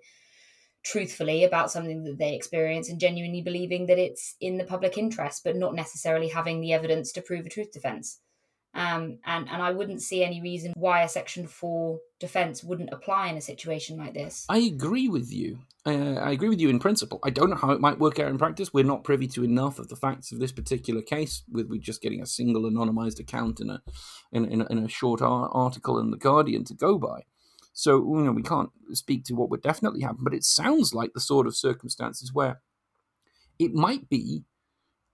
truthfully 0.85 1.45
about 1.45 1.71
something 1.71 2.05
that 2.05 2.19
they 2.19 2.35
experience 2.35 2.89
and 2.89 3.01
genuinely 3.01 3.43
believing 3.43 3.87
that 3.87 3.99
it's 3.99 4.35
in 4.41 4.59
the 4.59 4.65
public 4.65 4.99
interest, 4.99 5.43
but 5.45 5.57
not 5.57 5.75
necessarily 5.75 6.29
having 6.29 6.61
the 6.61 6.73
evidence 6.73 7.13
to 7.13 7.23
prove 7.23 7.47
a 7.47 7.49
truth 7.49 7.73
defence. 7.73 8.21
Um, 8.75 9.19
and 9.27 9.49
and 9.51 9.61
I 9.61 9.71
wouldn't 9.71 10.01
see 10.01 10.25
any 10.25 10.41
reason 10.41 10.73
why 10.77 11.03
a 11.03 11.09
Section 11.09 11.47
Four 11.47 12.01
defence 12.19 12.65
wouldn't 12.65 12.89
apply 12.91 13.29
in 13.29 13.37
a 13.37 13.41
situation 13.43 13.99
like 13.99 14.15
this. 14.15 14.47
I 14.49 14.59
agree 14.59 15.09
with 15.09 15.31
you. 15.31 15.59
Uh, 15.85 16.15
I 16.15 16.31
agree 16.31 16.49
with 16.49 16.61
you 16.61 16.71
in 16.71 16.79
principle. 16.79 17.19
I 17.23 17.31
don't 17.31 17.51
know 17.51 17.57
how 17.57 17.73
it 17.73 17.81
might 17.81 17.99
work 17.99 18.19
out 18.19 18.31
in 18.31 18.39
practice. 18.39 18.73
We're 18.73 18.85
not 18.85 19.05
privy 19.05 19.27
to 19.29 19.45
enough 19.45 19.79
of 19.79 19.89
the 19.89 19.97
facts 19.97 20.33
of 20.33 20.39
this 20.39 20.53
particular 20.53 21.03
case, 21.03 21.43
with 21.51 21.69
we 21.69 21.81
just 21.81 22.01
getting 22.01 22.23
a 22.23 22.27
single 22.27 22.63
anonymized 22.63 23.21
account 23.21 23.61
in 23.61 23.69
a 23.69 23.83
in, 24.33 24.47
in, 24.47 24.63
in 24.71 24.79
a 24.79 24.89
short 24.89 25.21
article 25.21 25.99
in 25.99 26.11
the 26.11 26.17
Guardian 26.17 26.65
to 26.65 26.75
go 26.75 26.99
by. 26.99 27.25
So 27.73 27.97
you 27.97 28.25
know 28.25 28.33
we 28.33 28.43
can't 28.43 28.71
speak 28.93 29.25
to 29.25 29.35
what 29.35 29.51
would 29.51 29.63
definitely 29.63 30.03
happen, 30.03 30.23
but 30.23 30.35
it 30.35 30.45
sounds 30.45 30.95
like 30.95 31.13
the 31.13 31.21
sort 31.21 31.47
of 31.47 31.57
circumstances 31.57 32.33
where 32.33 32.61
it 33.59 33.75
might 33.75 34.09
be 34.09 34.45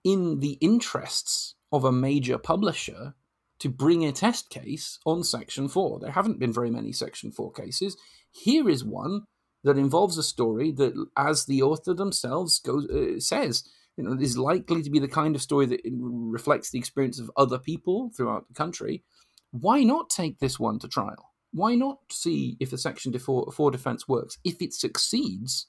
in 0.05 0.41
the 0.41 0.53
interests 0.61 1.55
of 1.73 1.85
a 1.85 1.93
major 1.93 2.39
publisher 2.39 3.15
to 3.59 3.69
bring 3.69 4.05
a 4.05 4.13
test 4.13 4.51
case 4.51 4.99
on 5.05 5.25
Section 5.25 5.69
4. 5.69 6.01
There 6.01 6.13
haven't 6.13 6.39
been 6.39 6.53
very 6.53 6.71
many 6.71 6.93
Section 6.93 7.33
4 7.33 7.53
cases. 7.53 7.97
Here 8.31 8.69
is 8.69 8.85
one 8.85 9.23
that 9.65 9.77
involves 9.77 10.17
a 10.17 10.23
story 10.23 10.71
that, 10.73 10.95
as 11.17 11.45
the 11.45 11.63
author 11.63 11.93
themselves 11.93 12.61
goes, 12.61 12.89
uh, 12.89 13.19
says, 13.19 13.65
you 13.97 14.05
know, 14.05 14.13
is 14.13 14.39
likely 14.39 14.83
to 14.83 14.91
be 14.91 15.01
the 15.01 15.09
kind 15.09 15.35
of 15.35 15.43
story 15.43 15.67
that 15.67 15.81
reflects 15.93 16.71
the 16.71 16.79
experience 16.79 17.19
of 17.19 17.31
other 17.37 17.59
people 17.59 18.11
throughout 18.17 18.47
the 18.47 18.55
country. 18.55 19.03
Why 19.51 19.83
not 19.83 20.09
take 20.09 20.39
this 20.39 20.61
one 20.61 20.79
to 20.79 20.89
trial? 20.89 21.28
Why 21.53 21.75
not 21.75 21.99
see 22.11 22.57
if 22.61 22.71
the 22.71 22.79
Section 22.79 23.17
4, 23.17 23.53
4 23.53 23.71
defense 23.71 24.07
works? 24.07 24.39
If 24.45 24.61
it 24.61 24.75
succeeds, 24.75 25.67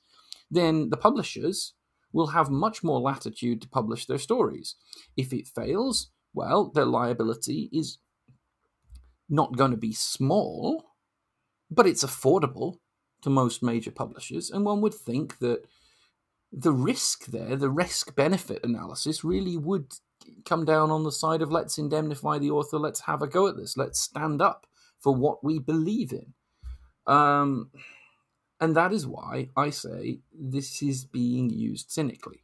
then 0.51 0.89
the 0.89 0.98
publishers 0.98 1.74
will 2.12 2.27
have 2.27 2.50
much 2.50 2.83
more 2.83 3.00
latitude 3.00 3.62
to 3.62 3.69
publish 3.69 4.05
their 4.05 4.17
stories. 4.17 4.75
If 5.15 5.31
it 5.31 5.48
fails, 5.48 6.09
well, 6.33 6.71
their 6.74 6.86
liability 6.86 7.69
is 7.71 8.00
not 9.29 9.55
going 9.55 9.71
to 9.71 9.77
be 9.77 9.93
small, 9.93 10.86
but 11.69 11.86
it's 11.86 12.03
affordable 12.03 12.77
to 13.21 13.29
most 13.29 13.62
major 13.62 13.91
publishers. 13.91 14.50
And 14.50 14.65
one 14.65 14.81
would 14.81 14.93
think 14.93 15.39
that 15.39 15.65
the 16.51 16.74
risk 16.74 17.27
there, 17.27 17.55
the 17.55 17.69
risk 17.69 18.15
benefit 18.15 18.62
analysis, 18.63 19.24
really 19.24 19.55
would 19.55 19.93
come 20.45 20.65
down 20.65 20.89
on 20.89 21.03
the 21.03 21.12
side 21.12 21.41
of 21.41 21.51
let's 21.51 21.77
indemnify 21.77 22.39
the 22.39 22.50
author, 22.50 22.79
let's 22.79 23.01
have 23.01 23.21
a 23.21 23.27
go 23.27 23.48
at 23.48 23.55
this, 23.55 23.77
let's 23.77 24.00
stand 24.00 24.41
up 24.41 24.65
for 25.00 25.15
what 25.15 25.44
we 25.44 25.60
believe 25.60 26.12
in. 26.12 26.34
Um, 27.08 27.72
and 28.60 28.75
that 28.75 28.91
is 28.91 29.08
why 29.08 29.50
I 29.56 29.70
say 29.70 30.20
this 30.34 30.82
is 30.82 31.06
being 31.06 31.50
used 31.50 31.91
cynically. 31.91 32.44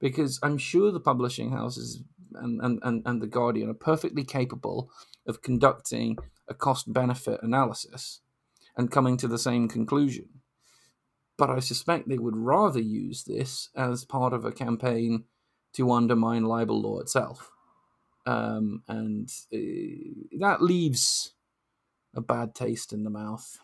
Because 0.00 0.38
I'm 0.42 0.58
sure 0.58 0.90
the 0.90 1.00
publishing 1.00 1.52
houses 1.52 2.02
and, 2.34 2.60
and, 2.60 2.80
and, 2.82 3.02
and 3.04 3.22
the 3.22 3.26
Guardian 3.26 3.70
are 3.70 3.74
perfectly 3.74 4.24
capable 4.24 4.90
of 5.26 5.42
conducting 5.42 6.16
a 6.48 6.54
cost 6.54 6.92
benefit 6.92 7.40
analysis 7.42 8.20
and 8.76 8.90
coming 8.90 9.16
to 9.18 9.28
the 9.28 9.38
same 9.38 9.68
conclusion. 9.68 10.28
But 11.36 11.50
I 11.50 11.60
suspect 11.60 12.08
they 12.08 12.18
would 12.18 12.36
rather 12.36 12.80
use 12.80 13.24
this 13.24 13.68
as 13.76 14.04
part 14.04 14.32
of 14.32 14.44
a 14.44 14.52
campaign 14.52 15.24
to 15.74 15.90
undermine 15.90 16.44
libel 16.44 16.82
law 16.82 17.00
itself. 17.00 17.50
Um, 18.26 18.82
and 18.86 19.28
uh, 19.52 20.38
that 20.38 20.58
leaves 20.60 21.32
a 22.14 22.20
bad 22.20 22.54
taste 22.54 22.92
in 22.92 23.04
the 23.04 23.10
mouth. 23.10 23.58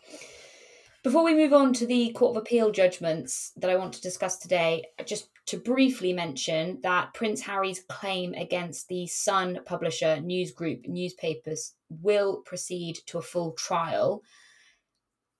Before 1.01 1.23
we 1.23 1.33
move 1.33 1.53
on 1.53 1.71
to 1.73 1.85
the 1.85 2.11
Court 2.11 2.35
of 2.35 2.41
Appeal 2.41 2.71
judgments 2.71 3.53
that 3.55 3.69
I 3.69 3.77
want 3.77 3.93
to 3.93 4.01
discuss 4.01 4.37
today, 4.37 4.83
just 5.05 5.29
to 5.45 5.57
briefly 5.57 6.11
mention 6.11 6.79
that 6.83 7.13
Prince 7.13 7.41
Harry's 7.41 7.81
claim 7.87 8.33
against 8.33 8.89
the 8.89 9.07
Sun 9.07 9.59
publisher 9.65 10.19
News 10.19 10.51
Group 10.51 10.87
newspapers 10.87 11.73
will 11.89 12.41
proceed 12.45 12.99
to 13.05 13.17
a 13.17 13.21
full 13.21 13.53
trial. 13.53 14.23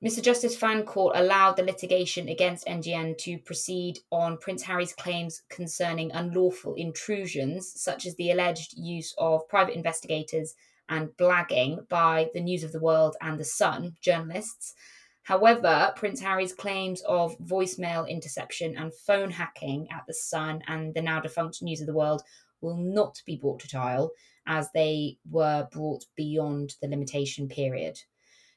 Mr. 0.01 0.21
Justice 0.21 0.55
Fancourt 0.55 1.17
allowed 1.17 1.57
the 1.57 1.63
litigation 1.63 2.29
against 2.29 2.65
NGN 2.65 3.17
to 3.17 3.37
proceed 3.39 3.99
on 4.13 4.37
Prince 4.37 4.63
Harry's 4.63 4.93
claims 4.93 5.41
concerning 5.49 6.09
unlawful 6.13 6.73
intrusions, 6.75 7.69
such 7.75 8.05
as 8.05 8.15
the 8.15 8.31
alleged 8.31 8.77
use 8.77 9.13
of 9.17 9.45
private 9.49 9.75
investigators 9.75 10.55
and 10.89 11.09
blagging 11.17 11.87
by 11.87 12.29
the 12.33 12.41
News 12.41 12.63
of 12.63 12.71
the 12.71 12.81
World 12.81 13.15
and 13.21 13.39
The 13.39 13.45
Sun 13.45 13.95
journalists 14.01 14.73
However, 15.29 15.93
Prince 15.95 16.21
Harry's 16.21 16.53
claims 16.53 17.03
of 17.03 17.37
voicemail 17.37 18.09
interception 18.09 18.75
and 18.75 18.91
phone 18.91 19.29
hacking 19.29 19.87
at 19.91 20.01
The 20.07 20.13
Sun 20.15 20.63
and 20.67 20.91
the 20.95 21.03
now 21.03 21.19
defunct 21.19 21.61
News 21.61 21.81
of 21.81 21.85
the 21.85 21.93
World 21.93 22.23
will 22.61 22.77
not 22.77 23.21
be 23.27 23.37
brought 23.37 23.59
to 23.59 23.67
trial 23.67 24.09
as 24.47 24.71
they 24.73 25.19
were 25.29 25.67
brought 25.71 26.03
beyond 26.15 26.73
the 26.81 26.87
limitation 26.87 27.47
period. 27.47 27.99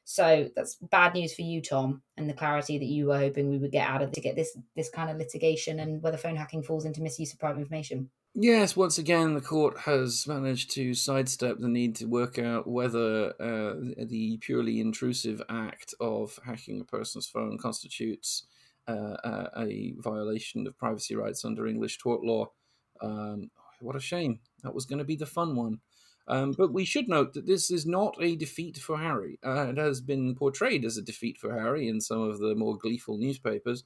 So 0.03 0.49
that's 0.55 0.77
bad 0.81 1.13
news 1.13 1.35
for 1.35 1.43
you, 1.43 1.61
Tom, 1.61 2.01
and 2.17 2.27
the 2.27 2.33
clarity 2.33 2.79
that 2.79 2.85
you 2.85 3.05
were 3.05 3.19
hoping 3.19 3.51
we 3.51 3.59
would 3.59 3.71
get 3.71 3.87
out 3.87 4.01
of 4.01 4.11
to 4.11 4.19
get 4.19 4.35
this 4.35 4.57
this 4.75 4.89
kind 4.89 5.11
of 5.11 5.17
litigation 5.17 5.79
and 5.79 6.01
whether 6.01 6.17
phone 6.17 6.35
hacking 6.35 6.63
falls 6.63 6.85
into 6.85 7.03
misuse 7.03 7.33
of 7.33 7.39
private 7.39 7.59
information. 7.59 8.09
Yes, 8.35 8.75
once 8.75 8.97
again, 8.97 9.35
the 9.35 9.41
court 9.41 9.77
has 9.81 10.25
managed 10.27 10.71
to 10.71 10.95
sidestep 10.95 11.59
the 11.59 11.67
need 11.67 11.95
to 11.97 12.05
work 12.05 12.39
out 12.39 12.65
whether 12.67 13.27
uh, 13.39 13.75
the 14.05 14.37
purely 14.41 14.79
intrusive 14.79 15.39
act 15.49 15.93
of 15.99 16.39
hacking 16.43 16.81
a 16.81 16.83
person's 16.83 17.27
phone 17.27 17.59
constitutes 17.59 18.47
uh, 18.87 19.17
a 19.55 19.93
violation 19.99 20.65
of 20.65 20.77
privacy 20.79 21.15
rights 21.15 21.45
under 21.45 21.67
English 21.67 21.99
tort 21.99 22.23
law. 22.23 22.49
Um, 23.01 23.51
what 23.81 23.95
a 23.95 23.99
shame. 23.99 24.39
That 24.63 24.73
was 24.73 24.85
going 24.85 24.99
to 24.99 25.05
be 25.05 25.15
the 25.15 25.27
fun 25.27 25.55
one. 25.55 25.79
Um, 26.27 26.53
but 26.57 26.73
we 26.73 26.85
should 26.85 27.07
note 27.07 27.33
that 27.33 27.45
this 27.45 27.69
is 27.69 27.85
not 27.85 28.15
a 28.19 28.35
defeat 28.35 28.77
for 28.77 28.97
Harry. 28.97 29.37
Uh, 29.45 29.67
it 29.67 29.77
has 29.77 30.01
been 30.01 30.33
portrayed 30.35 30.85
as 30.85 30.97
a 30.97 31.01
defeat 31.03 31.37
for 31.37 31.53
Harry 31.53 31.87
in 31.87 32.01
some 32.01 32.21
of 32.21 32.39
the 32.39 32.55
more 32.55 32.77
gleeful 32.77 33.17
newspapers. 33.17 33.83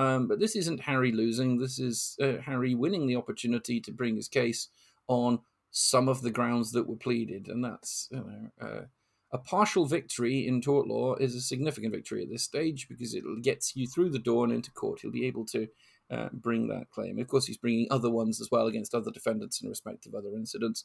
Um, 0.00 0.28
but 0.28 0.40
this 0.40 0.56
isn't 0.56 0.80
Harry 0.80 1.12
losing. 1.12 1.58
This 1.58 1.78
is 1.78 2.16
uh, 2.22 2.38
Harry 2.38 2.74
winning 2.74 3.06
the 3.06 3.16
opportunity 3.16 3.80
to 3.82 3.92
bring 3.92 4.16
his 4.16 4.28
case 4.28 4.68
on 5.08 5.40
some 5.72 6.08
of 6.08 6.22
the 6.22 6.30
grounds 6.30 6.72
that 6.72 6.88
were 6.88 6.96
pleaded, 6.96 7.48
and 7.48 7.62
that's 7.62 8.08
you 8.10 8.18
know, 8.18 8.66
uh, 8.66 8.82
a 9.30 9.38
partial 9.38 9.84
victory 9.84 10.46
in 10.46 10.62
tort 10.62 10.86
law 10.86 11.16
is 11.16 11.34
a 11.34 11.40
significant 11.40 11.92
victory 11.92 12.22
at 12.22 12.30
this 12.30 12.42
stage 12.42 12.88
because 12.88 13.14
it 13.14 13.24
gets 13.42 13.76
you 13.76 13.86
through 13.86 14.08
the 14.08 14.18
door 14.18 14.44
and 14.44 14.54
into 14.54 14.72
court. 14.72 15.00
He'll 15.02 15.10
be 15.10 15.26
able 15.26 15.44
to 15.46 15.68
uh, 16.10 16.28
bring 16.32 16.68
that 16.68 16.90
claim. 16.90 17.18
Of 17.18 17.28
course, 17.28 17.46
he's 17.46 17.56
bringing 17.56 17.86
other 17.90 18.10
ones 18.10 18.40
as 18.40 18.48
well 18.50 18.66
against 18.66 18.94
other 18.94 19.10
defendants 19.10 19.60
in 19.62 19.68
respect 19.68 20.06
of 20.06 20.14
other 20.14 20.34
incidents. 20.34 20.84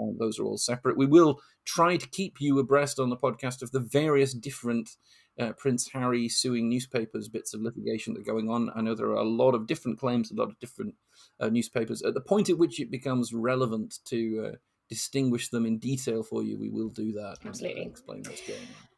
Uh, 0.00 0.12
those 0.18 0.38
are 0.38 0.44
all 0.44 0.58
separate. 0.58 0.96
We 0.96 1.06
will 1.06 1.40
try 1.64 1.96
to 1.96 2.08
keep 2.08 2.40
you 2.40 2.58
abreast 2.58 2.98
on 2.98 3.10
the 3.10 3.16
podcast 3.16 3.62
of 3.62 3.72
the 3.72 3.80
various 3.80 4.32
different 4.32 4.90
uh, 5.38 5.52
Prince 5.52 5.90
Harry 5.92 6.28
suing 6.28 6.68
newspapers, 6.68 7.28
bits 7.28 7.54
of 7.54 7.62
litigation 7.62 8.14
that 8.14 8.20
are 8.20 8.32
going 8.32 8.50
on. 8.50 8.70
I 8.74 8.82
know 8.82 8.94
there 8.94 9.10
are 9.10 9.14
a 9.14 9.24
lot 9.24 9.54
of 9.54 9.66
different 9.66 9.98
claims, 9.98 10.30
a 10.30 10.34
lot 10.34 10.48
of 10.48 10.58
different 10.58 10.94
uh, 11.40 11.48
newspapers. 11.48 12.02
At 12.02 12.14
the 12.14 12.20
point 12.20 12.50
at 12.50 12.58
which 12.58 12.80
it 12.80 12.90
becomes 12.90 13.32
relevant 13.32 13.98
to 14.06 14.52
uh, 14.52 14.56
distinguish 14.88 15.48
them 15.48 15.64
in 15.64 15.78
detail 15.78 16.22
for 16.22 16.42
you, 16.42 16.58
we 16.58 16.68
will 16.68 16.90
do 16.90 17.12
that. 17.12 17.38
Absolutely. 17.44 17.82
And, 17.82 17.90
explain 17.90 18.22
what's 18.26 18.46
going 18.46 18.60
on. 18.60 18.91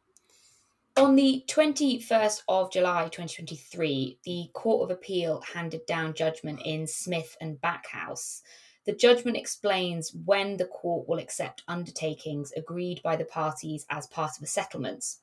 On 0.97 1.13
the 1.13 1.43
21st 1.49 2.43
of 2.47 2.71
July 2.71 3.03
2023, 3.09 4.19
the 4.23 4.49
Court 4.53 4.89
of 4.89 4.95
Appeal 4.95 5.41
handed 5.41 5.85
down 5.85 6.13
judgment 6.13 6.61
in 6.63 6.87
Smith 6.87 7.35
and 7.41 7.59
Backhouse. 7.59 8.41
The 8.85 8.93
judgment 8.93 9.35
explains 9.35 10.13
when 10.13 10.55
the 10.55 10.67
court 10.67 11.05
will 11.05 11.19
accept 11.19 11.63
undertakings 11.67 12.53
agreed 12.53 13.01
by 13.03 13.17
the 13.17 13.25
parties 13.25 13.85
as 13.89 14.07
part 14.07 14.37
of 14.37 14.43
a 14.43 14.47
settlement. 14.47 15.17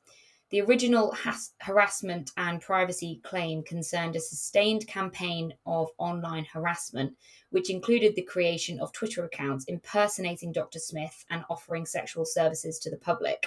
The 0.51 0.61
original 0.61 1.11
has- 1.13 1.55
harassment 1.63 2.33
and 2.37 2.61
privacy 2.61 3.23
claim 3.25 3.63
concerned 3.63 4.15
a 4.15 4.21
sustained 4.21 4.87
campaign 4.87 5.55
of 5.65 5.89
online 5.97 6.45
harassment, 6.45 7.17
which 7.49 7.71
included 7.71 8.15
the 8.15 8.21
creation 8.21 8.79
of 8.79 8.93
Twitter 8.93 9.25
accounts 9.25 9.65
impersonating 9.65 10.53
Dr. 10.53 10.81
Smith 10.81 11.25
and 11.31 11.47
offering 11.49 11.87
sexual 11.87 12.27
services 12.27 12.79
to 12.81 12.91
the 12.91 12.99
public. 12.99 13.47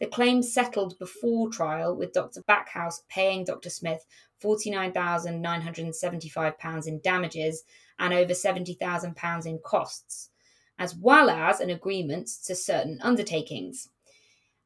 The 0.00 0.06
claim 0.06 0.42
settled 0.42 0.98
before 0.98 1.50
trial, 1.50 1.94
with 1.94 2.14
Dr. 2.14 2.40
Backhouse 2.42 3.02
paying 3.08 3.44
Dr. 3.44 3.68
Smith 3.68 4.06
£49,975 4.42 6.86
in 6.86 7.00
damages 7.00 7.64
and 7.98 8.14
over 8.14 8.32
£70,000 8.32 9.46
in 9.46 9.58
costs, 9.58 10.30
as 10.78 10.96
well 10.96 11.28
as 11.28 11.60
an 11.60 11.68
agreement 11.68 12.30
to 12.46 12.54
certain 12.54 12.98
undertakings. 13.02 13.90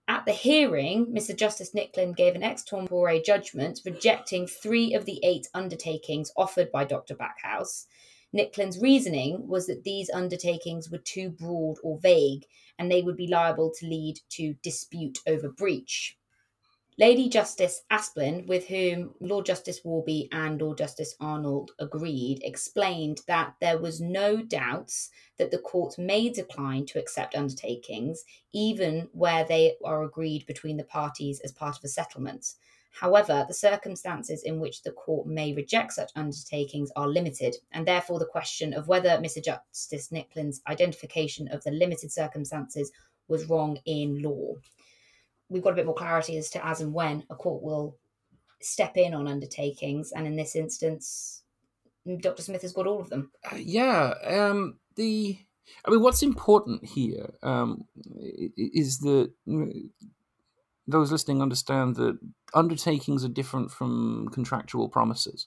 At 0.06 0.24
the 0.24 0.32
hearing, 0.32 1.06
Mr. 1.06 1.34
Justice 1.34 1.74
Nicklin 1.74 2.14
gave 2.14 2.36
an 2.36 2.44
ex 2.44 2.62
tempore 2.62 3.18
judgment 3.18 3.80
rejecting 3.84 4.46
three 4.46 4.94
of 4.94 5.04
the 5.04 5.18
eight 5.24 5.48
undertakings 5.52 6.30
offered 6.36 6.70
by 6.70 6.84
Dr. 6.84 7.16
Backhouse. 7.16 7.86
Nicklin's 8.32 8.78
reasoning 8.78 9.48
was 9.48 9.66
that 9.66 9.82
these 9.82 10.10
undertakings 10.10 10.90
were 10.90 10.98
too 10.98 11.30
broad 11.30 11.78
or 11.82 11.98
vague 11.98 12.46
and 12.78 12.90
they 12.90 13.02
would 13.02 13.16
be 13.16 13.26
liable 13.26 13.72
to 13.78 13.86
lead 13.86 14.20
to 14.30 14.54
dispute 14.62 15.18
over 15.26 15.48
breach. 15.48 16.16
Lady 16.96 17.28
Justice 17.28 17.82
Asplin, 17.90 18.46
with 18.46 18.68
whom 18.68 19.14
Lord 19.20 19.46
Justice 19.46 19.80
Warby 19.84 20.28
and 20.30 20.60
Lord 20.60 20.78
Justice 20.78 21.16
Arnold 21.18 21.72
agreed, 21.80 22.40
explained 22.44 23.22
that 23.26 23.54
there 23.60 23.78
was 23.78 24.00
no 24.00 24.42
doubts 24.42 25.10
that 25.36 25.50
the 25.50 25.58
court 25.58 25.98
may 25.98 26.28
decline 26.28 26.86
to 26.86 27.00
accept 27.00 27.34
undertakings, 27.34 28.22
even 28.52 29.08
where 29.12 29.44
they 29.44 29.74
are 29.84 30.04
agreed 30.04 30.46
between 30.46 30.76
the 30.76 30.84
parties 30.84 31.40
as 31.40 31.50
part 31.50 31.76
of 31.76 31.82
a 31.82 31.88
settlement. 31.88 32.54
However, 33.00 33.44
the 33.46 33.54
circumstances 33.54 34.42
in 34.42 34.60
which 34.60 34.82
the 34.82 34.92
court 34.92 35.26
may 35.26 35.52
reject 35.52 35.92
such 35.92 36.12
undertakings 36.14 36.90
are 36.96 37.08
limited, 37.08 37.56
and 37.72 37.86
therefore 37.86 38.18
the 38.18 38.26
question 38.26 38.72
of 38.72 38.88
whether 38.88 39.10
Mr. 39.10 39.44
Justice 39.44 40.10
Nicklin's 40.10 40.62
identification 40.68 41.48
of 41.48 41.64
the 41.64 41.70
limited 41.70 42.12
circumstances 42.12 42.92
was 43.28 43.46
wrong 43.46 43.78
in 43.84 44.22
law 44.22 44.54
we've 45.48 45.62
got 45.62 45.72
a 45.72 45.76
bit 45.76 45.86
more 45.86 45.94
clarity 45.94 46.36
as 46.36 46.50
to 46.50 46.66
as 46.66 46.80
and 46.80 46.92
when 46.92 47.24
a 47.30 47.34
court 47.34 47.62
will 47.62 47.96
step 48.60 48.96
in 48.96 49.14
on 49.14 49.28
undertakings, 49.28 50.12
and 50.12 50.26
in 50.26 50.36
this 50.36 50.56
instance, 50.56 51.42
Dr. 52.20 52.42
Smith 52.42 52.62
has 52.62 52.72
got 52.72 52.86
all 52.86 53.00
of 53.00 53.10
them. 53.10 53.30
Uh, 53.50 53.56
yeah, 53.56 54.14
um, 54.24 54.78
the 54.96 55.38
I 55.84 55.90
mean, 55.90 56.02
what's 56.02 56.22
important 56.22 56.84
here 56.84 57.34
um, 57.42 57.84
is 58.56 58.98
that 59.00 59.32
those 60.86 61.10
listening 61.10 61.40
understand 61.40 61.96
that 61.96 62.18
undertakings 62.52 63.24
are 63.24 63.28
different 63.28 63.70
from 63.70 64.28
contractual 64.32 64.88
promises. 64.88 65.46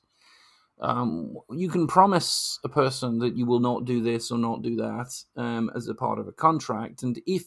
Um, 0.79 1.37
you 1.51 1.69
can 1.69 1.87
promise 1.87 2.59
a 2.63 2.69
person 2.69 3.19
that 3.19 3.35
you 3.35 3.45
will 3.45 3.59
not 3.59 3.85
do 3.85 4.01
this 4.01 4.29
or 4.31 4.37
not 4.37 4.61
do 4.61 4.75
that 4.75 5.11
um, 5.35 5.71
as 5.75 5.87
a 5.87 5.95
part 5.95 6.19
of 6.19 6.27
a 6.27 6.31
contract, 6.31 7.01
and 7.03 7.19
if 7.25 7.45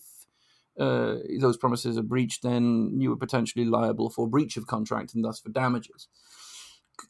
uh, 0.78 1.16
those 1.40 1.56
promises 1.56 1.98
are 1.98 2.02
breached, 2.02 2.42
then 2.42 2.96
you 2.98 3.12
are 3.12 3.16
potentially 3.16 3.64
liable 3.64 4.08
for 4.10 4.26
breach 4.26 4.56
of 4.56 4.66
contract 4.66 5.14
and 5.14 5.24
thus 5.24 5.38
for 5.38 5.50
damages. 5.50 6.08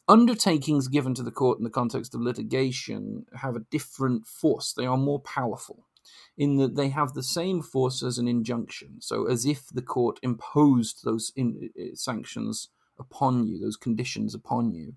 Undertakings 0.08 0.88
given 0.88 1.14
to 1.14 1.22
the 1.22 1.30
court 1.30 1.58
in 1.58 1.64
the 1.64 1.70
context 1.70 2.14
of 2.14 2.20
litigation 2.20 3.26
have 3.34 3.56
a 3.56 3.64
different 3.70 4.26
force. 4.26 4.72
They 4.72 4.86
are 4.86 4.96
more 4.96 5.20
powerful 5.20 5.86
in 6.36 6.56
that 6.56 6.76
they 6.76 6.88
have 6.88 7.12
the 7.12 7.22
same 7.22 7.62
force 7.62 8.02
as 8.02 8.18
an 8.18 8.28
injunction. 8.28 9.00
So, 9.00 9.26
as 9.26 9.44
if 9.44 9.68
the 9.68 9.82
court 9.82 10.18
imposed 10.22 11.04
those 11.04 11.32
in, 11.36 11.70
uh, 11.78 11.94
sanctions 11.94 12.68
upon 12.98 13.46
you, 13.46 13.58
those 13.58 13.76
conditions 13.76 14.34
upon 14.34 14.72
you. 14.72 14.94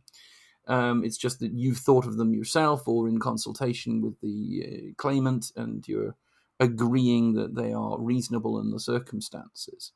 Um, 0.68 1.04
it's 1.04 1.18
just 1.18 1.40
that 1.40 1.54
you've 1.54 1.80
thought 1.80 2.06
of 2.06 2.18
them 2.18 2.34
yourself 2.34 2.88
or 2.88 3.08
in 3.08 3.20
consultation 3.20 4.02
with 4.02 4.20
the 4.22 4.64
uh, 4.66 4.94
claimant 4.98 5.52
and 5.56 5.86
you're 5.88 6.16
agreeing 6.60 7.34
that 7.34 7.56
they 7.56 7.74
are 7.74 8.00
reasonable 8.00 8.60
in 8.60 8.72
the 8.72 8.80
circumstances. 8.80 9.92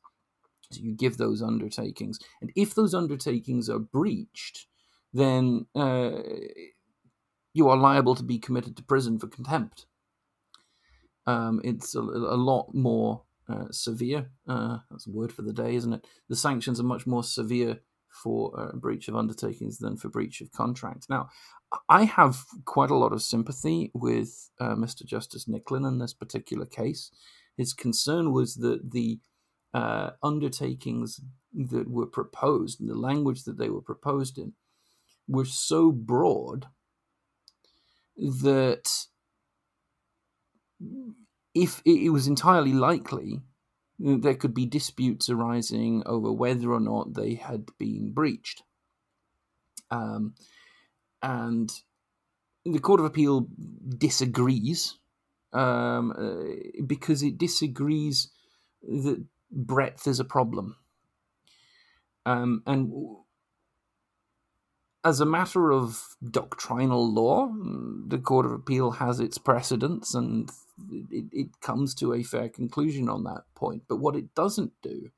So 0.70 0.80
you 0.82 0.92
give 0.92 1.16
those 1.16 1.42
undertakings. 1.42 2.18
And 2.42 2.52
if 2.54 2.74
those 2.74 2.94
undertakings 2.94 3.70
are 3.70 3.78
breached, 3.78 4.66
then 5.12 5.66
uh, 5.74 6.20
you 7.54 7.68
are 7.68 7.76
liable 7.76 8.14
to 8.16 8.22
be 8.22 8.38
committed 8.38 8.76
to 8.76 8.82
prison 8.82 9.18
for 9.18 9.28
contempt. 9.28 9.86
Um, 11.28 11.60
it's 11.62 11.94
a, 11.94 12.00
a, 12.00 12.40
lot 12.40 12.74
more 12.74 13.22
uh, 13.50 13.66
severe. 13.70 14.30
Uh, 14.48 14.78
that's 14.90 15.06
a 15.06 15.10
word 15.10 15.30
for 15.30 15.42
the 15.42 15.52
day, 15.52 15.74
isn't 15.74 15.92
it? 15.92 16.06
The 16.30 16.36
sanctions 16.36 16.80
are 16.80 16.84
much 16.84 17.06
more 17.06 17.22
severe 17.22 17.80
for 18.08 18.58
uh, 18.58 18.72
breach 18.74 19.08
of 19.08 19.14
undertakings 19.14 19.76
than 19.76 19.98
for 19.98 20.08
breach 20.08 20.40
of 20.40 20.50
contract. 20.52 21.04
Now, 21.10 21.28
I 21.90 22.04
have 22.04 22.42
quite 22.64 22.88
a 22.88 22.96
lot 22.96 23.12
of 23.12 23.20
sympathy 23.20 23.90
with 23.92 24.48
uh, 24.58 24.74
Mr. 24.74 25.04
Justice 25.04 25.44
Nicklin 25.46 25.86
in 25.86 25.98
this 25.98 26.14
particular 26.14 26.64
case. 26.64 27.10
His 27.58 27.74
concern 27.74 28.32
was 28.32 28.54
that 28.54 28.90
the 28.90 29.20
uh, 29.74 30.12
undertakings 30.22 31.20
that 31.52 31.90
were 31.90 32.06
proposed 32.06 32.80
and 32.80 32.88
the 32.88 32.94
language 32.94 33.44
that 33.44 33.58
they 33.58 33.68
were 33.68 33.82
proposed 33.82 34.38
in 34.38 34.54
were 35.28 35.44
so 35.44 35.92
broad 35.92 36.68
that 38.16 38.88
if 41.62 41.82
it 41.84 42.10
was 42.10 42.26
entirely 42.26 42.72
likely 42.72 43.40
there 43.98 44.34
could 44.34 44.54
be 44.54 44.64
disputes 44.64 45.28
arising 45.28 46.04
over 46.06 46.32
whether 46.32 46.72
or 46.72 46.78
not 46.78 47.14
they 47.14 47.34
had 47.34 47.66
been 47.78 48.12
breached. 48.12 48.62
Um, 49.90 50.34
and 51.20 51.68
the 52.64 52.78
Court 52.78 53.00
of 53.00 53.06
Appeal 53.06 53.48
disagrees 53.96 54.98
um, 55.52 56.12
uh, 56.16 56.82
because 56.86 57.24
it 57.24 57.38
disagrees 57.38 58.30
that 58.82 59.24
breadth 59.50 60.06
is 60.06 60.20
a 60.20 60.24
problem. 60.24 60.76
Um, 62.24 62.62
and 62.66 62.92
as 65.02 65.20
a 65.20 65.26
matter 65.26 65.72
of 65.72 66.14
doctrinal 66.30 67.12
law, 67.12 67.52
the 68.06 68.18
Court 68.18 68.46
of 68.46 68.52
Appeal 68.52 68.92
has 68.92 69.18
its 69.18 69.38
precedents 69.38 70.14
and 70.14 70.48
it, 70.90 71.26
it 71.32 71.60
comes 71.60 71.94
to 71.96 72.12
a 72.12 72.22
fair 72.22 72.48
conclusion 72.48 73.08
on 73.08 73.24
that 73.24 73.44
point. 73.54 73.84
But 73.88 73.96
what 73.96 74.16
it 74.16 74.34
doesn't 74.34 74.72
do 74.82 75.10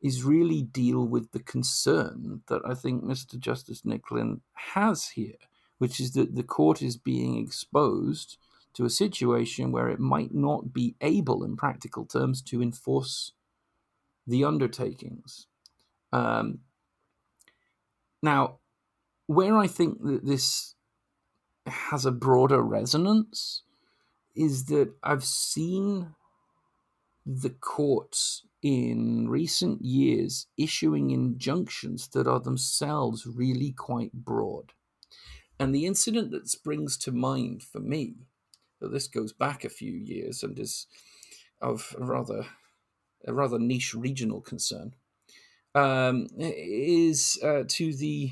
is 0.00 0.22
really 0.22 0.62
deal 0.62 1.06
with 1.06 1.32
the 1.32 1.40
concern 1.40 2.42
that 2.48 2.62
I 2.64 2.74
think 2.74 3.02
Mr. 3.02 3.38
Justice 3.38 3.82
Nicklin 3.82 4.40
has 4.74 5.10
here, 5.10 5.38
which 5.78 5.98
is 5.98 6.12
that 6.12 6.36
the 6.36 6.42
court 6.42 6.82
is 6.82 6.96
being 6.96 7.36
exposed 7.36 8.36
to 8.74 8.84
a 8.84 8.90
situation 8.90 9.72
where 9.72 9.88
it 9.88 9.98
might 9.98 10.32
not 10.32 10.72
be 10.72 10.94
able, 11.00 11.42
in 11.42 11.56
practical 11.56 12.04
terms, 12.04 12.42
to 12.42 12.62
enforce 12.62 13.32
the 14.26 14.44
undertakings. 14.44 15.46
Um, 16.12 16.60
now, 18.22 18.58
where 19.26 19.58
I 19.58 19.66
think 19.66 20.02
that 20.04 20.24
this 20.24 20.74
has 21.66 22.06
a 22.06 22.12
broader 22.12 22.62
resonance 22.62 23.62
is 24.38 24.66
that 24.66 24.94
I've 25.02 25.24
seen 25.24 26.14
the 27.26 27.50
courts 27.50 28.46
in 28.62 29.28
recent 29.28 29.82
years 29.82 30.46
issuing 30.56 31.10
injunctions 31.10 32.08
that 32.08 32.26
are 32.26 32.40
themselves 32.40 33.26
really 33.26 33.72
quite 33.72 34.12
broad. 34.12 34.72
And 35.60 35.74
the 35.74 35.86
incident 35.86 36.30
that 36.30 36.48
springs 36.48 36.96
to 36.98 37.12
mind 37.12 37.62
for 37.64 37.80
me, 37.80 38.14
that 38.80 38.92
this 38.92 39.08
goes 39.08 39.32
back 39.32 39.64
a 39.64 39.68
few 39.68 39.92
years 39.92 40.42
and 40.42 40.58
is 40.58 40.86
of 41.60 41.94
a 42.00 42.04
rather 42.04 42.46
a 43.26 43.32
rather 43.34 43.58
niche 43.58 43.94
regional 43.94 44.40
concern, 44.40 44.94
um, 45.74 46.28
is 46.38 47.38
uh, 47.42 47.64
to 47.66 47.92
the 47.92 48.30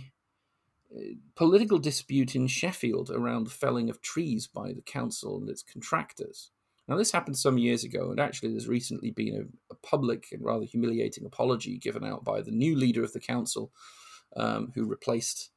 political 1.34 1.78
dispute 1.78 2.34
in 2.34 2.46
Sheffield 2.46 3.10
around 3.10 3.44
the 3.44 3.50
felling 3.50 3.90
of 3.90 4.00
trees 4.00 4.46
by 4.46 4.72
the 4.72 4.82
council 4.82 5.38
and 5.38 5.48
its 5.48 5.62
contractors. 5.62 6.50
Now, 6.88 6.96
this 6.96 7.12
happened 7.12 7.36
some 7.36 7.58
years 7.58 7.82
ago, 7.82 8.10
and 8.10 8.20
actually, 8.20 8.50
there's 8.50 8.68
recently 8.68 9.10
been 9.10 9.34
a, 9.34 9.74
a 9.74 9.76
public 9.82 10.28
and 10.30 10.44
rather 10.44 10.64
humiliating 10.64 11.26
apology 11.26 11.78
given 11.78 12.04
out 12.04 12.24
by 12.24 12.42
the 12.42 12.52
new 12.52 12.76
leader 12.76 13.02
of 13.02 13.12
the 13.12 13.20
council, 13.20 13.72
um, 14.36 14.72
who 14.74 14.86
replaced 14.86 15.50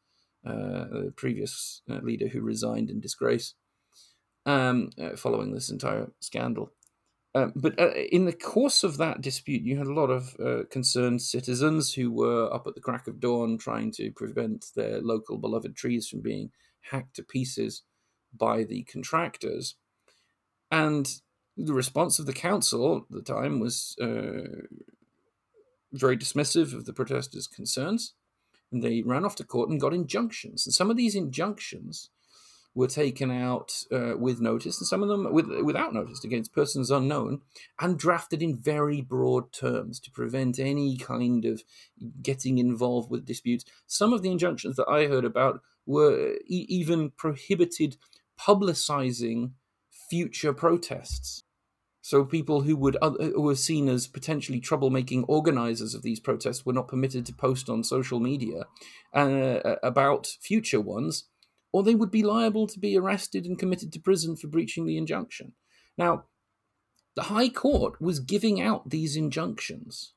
uh, 0.46 0.88
the 0.92 1.14
previous 1.16 1.82
uh, 1.90 2.00
leader 2.02 2.28
who 2.28 2.42
resigned 2.42 2.90
in 2.90 3.00
disgrace 3.00 3.54
um, 4.46 4.90
uh, 5.00 5.16
following 5.16 5.54
this 5.54 5.70
entire 5.70 6.12
scandal. 6.20 6.72
Um, 7.40 7.54
but 7.56 7.80
uh, 7.80 7.92
in 8.12 8.26
the 8.26 8.34
course 8.34 8.84
of 8.84 8.98
that 8.98 9.22
dispute, 9.22 9.64
you 9.64 9.78
had 9.78 9.88
a 9.88 9.94
lot 9.94 10.10
of 10.10 10.36
uh, 10.44 10.64
concerned 10.70 11.22
citizens 11.22 11.94
who 11.94 12.12
were 12.12 12.54
up 12.54 12.68
at 12.68 12.76
the 12.76 12.82
crack 12.82 13.08
of 13.08 13.20
dawn 13.20 13.58
trying 13.58 13.92
to 13.94 14.12
prevent 14.12 14.66
their 14.76 15.00
local 15.00 15.38
beloved 15.38 15.76
trees 15.76 16.08
from 16.08 16.22
being 16.22 16.52
hacked 16.82 17.16
to 17.16 17.24
pieces 17.24 17.84
by 18.38 18.64
the 18.64 18.84
contractors. 18.84 19.76
And 20.70 21.10
the 21.56 21.74
response 21.74 22.20
of 22.20 22.26
the 22.26 22.34
council 22.34 22.98
at 22.98 23.04
the 23.10 23.22
time 23.22 23.60
was 23.60 23.96
uh, 24.02 24.66
very 25.94 26.18
dismissive 26.18 26.74
of 26.74 26.86
the 26.86 26.94
protesters' 26.94 27.48
concerns. 27.48 28.16
And 28.72 28.84
they 28.84 29.02
ran 29.02 29.26
off 29.26 29.36
to 29.38 29.46
court 29.46 29.70
and 29.70 29.80
got 29.80 29.94
injunctions. 29.94 30.68
And 30.68 30.74
some 30.74 30.92
of 30.92 30.98
these 30.98 31.16
injunctions 31.16 32.10
were 32.80 32.88
taken 32.88 33.30
out 33.30 33.84
uh, 33.92 34.14
with 34.18 34.40
notice, 34.40 34.80
and 34.80 34.88
some 34.88 35.04
of 35.04 35.10
them 35.10 35.34
with, 35.34 35.48
without 35.64 35.94
notice 35.94 36.24
against 36.24 36.54
persons 36.54 36.90
unknown, 36.90 37.42
and 37.82 38.00
drafted 38.00 38.42
in 38.42 38.58
very 38.58 39.02
broad 39.02 39.52
terms 39.52 40.00
to 40.00 40.10
prevent 40.12 40.60
any 40.60 40.96
kind 40.96 41.44
of 41.44 41.62
getting 42.22 42.58
involved 42.58 43.12
with 43.12 43.26
disputes. 43.26 43.66
Some 43.86 44.14
of 44.14 44.22
the 44.22 44.32
injunctions 44.32 44.78
that 44.78 44.88
I 44.88 45.08
heard 45.08 45.26
about 45.26 45.60
were 45.86 46.38
e- 46.48 46.66
even 46.70 47.12
prohibited 47.12 47.98
publicizing 48.40 49.52
future 50.10 50.54
protests. 50.54 51.44
So 52.02 52.24
people 52.24 52.62
who 52.62 52.78
would 52.78 52.98
who 53.02 53.42
were 53.42 53.56
seen 53.56 53.90
as 53.90 54.08
potentially 54.08 54.62
troublemaking 54.62 55.26
organizers 55.28 55.94
of 55.94 56.02
these 56.02 56.22
protests 56.22 56.66
were 56.66 56.74
not 56.74 56.88
permitted 56.88 57.26
to 57.26 57.34
post 57.34 57.70
on 57.70 57.84
social 57.84 58.22
media 58.22 58.64
uh, 59.14 59.76
about 59.84 60.28
future 60.42 60.82
ones, 60.82 61.26
or 61.72 61.84
they 61.84 61.96
would 61.96 62.12
be 62.12 62.24
liable 62.24 62.68
to 62.68 62.80
be 62.80 62.98
arrested 62.98 63.46
and 63.46 63.60
committed 63.60 63.92
to 63.94 64.00
prison 64.00 64.36
for 64.36 64.48
breaching 64.48 64.86
the 64.86 64.98
injunction. 64.98 65.54
Now, 65.98 66.26
the 67.16 67.24
High 67.24 67.50
Court 67.50 68.02
was 68.02 68.20
giving 68.20 68.62
out 68.62 68.90
these 68.90 69.16
injunctions. 69.16 70.14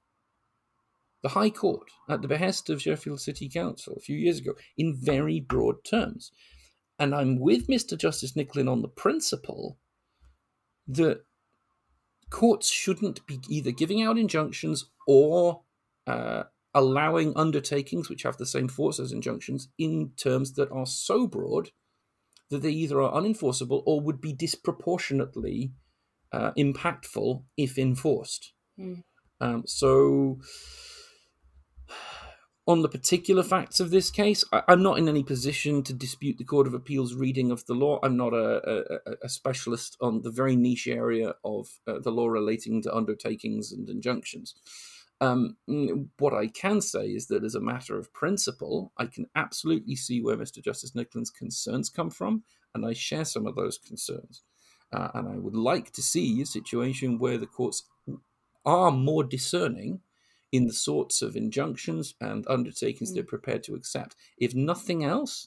The 1.22 1.30
High 1.30 1.50
Court, 1.50 1.90
at 2.08 2.22
the 2.22 2.28
behest 2.28 2.70
of 2.70 2.82
Sheffield 2.82 3.20
City 3.20 3.48
Council 3.48 3.94
a 3.96 4.00
few 4.00 4.16
years 4.16 4.38
ago, 4.38 4.54
in 4.76 4.94
very 4.94 5.40
broad 5.40 5.84
terms. 5.84 6.32
And 6.98 7.14
I'm 7.14 7.38
with 7.38 7.68
Mr. 7.68 7.96
Justice 7.96 8.32
Nicklin 8.32 8.70
on 8.70 8.82
the 8.82 8.88
principle 8.88 9.78
that 10.86 11.24
courts 12.30 12.70
shouldn't 12.70 13.24
be 13.26 13.40
either 13.48 13.70
giving 13.70 14.02
out 14.02 14.18
injunctions 14.18 14.86
or 15.06 15.62
uh, 16.06 16.44
allowing 16.74 17.36
undertakings 17.36 18.08
which 18.08 18.22
have 18.22 18.36
the 18.36 18.46
same 18.46 18.68
force 18.68 18.98
as 18.98 19.12
injunctions 19.12 19.68
in 19.78 20.12
terms 20.16 20.54
that 20.54 20.70
are 20.70 20.86
so 20.86 21.26
broad 21.26 21.70
that 22.50 22.62
they 22.62 22.70
either 22.70 23.00
are 23.00 23.20
unenforceable 23.20 23.82
or 23.86 24.00
would 24.00 24.20
be 24.20 24.32
disproportionately 24.32 25.72
uh, 26.32 26.52
impactful 26.58 27.42
if 27.56 27.78
enforced. 27.78 28.52
Mm. 28.78 29.02
Um, 29.40 29.64
so 29.66 30.38
on 32.66 32.82
the 32.82 32.88
particular 32.88 33.42
facts 33.42 33.80
of 33.80 33.90
this 33.90 34.10
case, 34.10 34.44
I, 34.52 34.62
am 34.68 34.82
not 34.82 34.98
in 34.98 35.08
any 35.08 35.24
position 35.24 35.82
to 35.82 35.92
dispute 35.92 36.38
the 36.38 36.44
Court 36.44 36.66
of 36.66 36.74
Appeal's 36.74 37.14
reading 37.14 37.50
of 37.50 37.66
the 37.66 37.74
law. 37.74 37.98
I'm 38.02 38.16
not 38.16 38.32
a, 38.32 39.00
a, 39.10 39.14
a 39.24 39.28
specialist 39.28 39.96
on 40.00 40.22
the 40.22 40.30
very 40.30 40.54
niche 40.54 40.86
area 40.86 41.34
of 41.44 41.68
uh, 41.88 41.98
the 41.98 42.12
law 42.12 42.28
relating 42.28 42.82
to 42.82 42.94
undertakings 42.94 43.72
and 43.72 43.88
injunctions. 43.88 44.54
Um, 45.22 45.56
what 46.18 46.34
I 46.34 46.48
can 46.48 46.80
say 46.80 47.06
is 47.06 47.28
that, 47.28 47.44
as 47.44 47.54
a 47.54 47.60
matter 47.60 47.96
of 47.96 48.12
principle, 48.12 48.92
I 48.98 49.06
can 49.06 49.26
absolutely 49.36 49.94
see 49.94 50.20
where 50.20 50.36
Mr. 50.36 50.60
Justice 50.60 50.96
Nicklin's 50.96 51.30
concerns 51.30 51.88
come 51.88 52.10
from, 52.10 52.42
and 52.74 52.84
I 52.84 52.92
share 52.92 53.24
some 53.24 53.46
of 53.46 53.54
those 53.54 53.78
concerns. 53.78 54.42
Uh, 54.92 55.10
and 55.14 55.28
I 55.28 55.36
would 55.36 55.54
like 55.54 55.92
to 55.92 56.02
see 56.02 56.42
a 56.42 56.46
situation 56.46 57.20
where 57.20 57.38
the 57.38 57.46
courts 57.46 57.84
are 58.66 58.90
more 58.90 59.22
discerning 59.22 60.00
in 60.50 60.66
the 60.66 60.72
sorts 60.72 61.22
of 61.22 61.36
injunctions 61.36 62.14
and 62.20 62.44
undertakings 62.48 63.12
mm. 63.12 63.14
they're 63.14 63.24
prepared 63.24 63.62
to 63.64 63.76
accept. 63.76 64.16
If 64.38 64.56
nothing 64.56 65.04
else, 65.04 65.46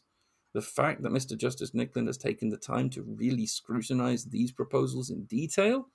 the 0.53 0.61
fact 0.61 1.03
that 1.03 1.11
Mr. 1.11 1.37
Justice 1.37 1.71
Nicklen 1.71 2.07
has 2.07 2.17
taken 2.17 2.47
the 2.47 2.55
time 2.55 2.89
to 2.91 3.03
really 3.03 3.45
scrutinize 3.45 4.23
these 4.23 4.53
proposals 4.53 5.09
in 5.09 5.25
detail 5.25 5.89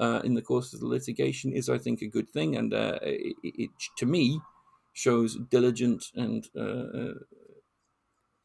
uh, 0.00 0.20
in 0.24 0.34
the 0.34 0.42
course 0.42 0.72
of 0.72 0.80
the 0.80 0.86
litigation 0.86 1.52
is, 1.52 1.68
I 1.68 1.78
think, 1.78 2.02
a 2.02 2.08
good 2.08 2.28
thing. 2.28 2.56
And 2.56 2.74
uh, 2.74 2.98
it, 3.02 3.36
it, 3.42 3.70
to 3.98 4.06
me, 4.06 4.40
shows 4.92 5.38
diligent 5.50 6.04
and 6.14 6.48
uh, 6.56 6.60
uh, 6.60 7.14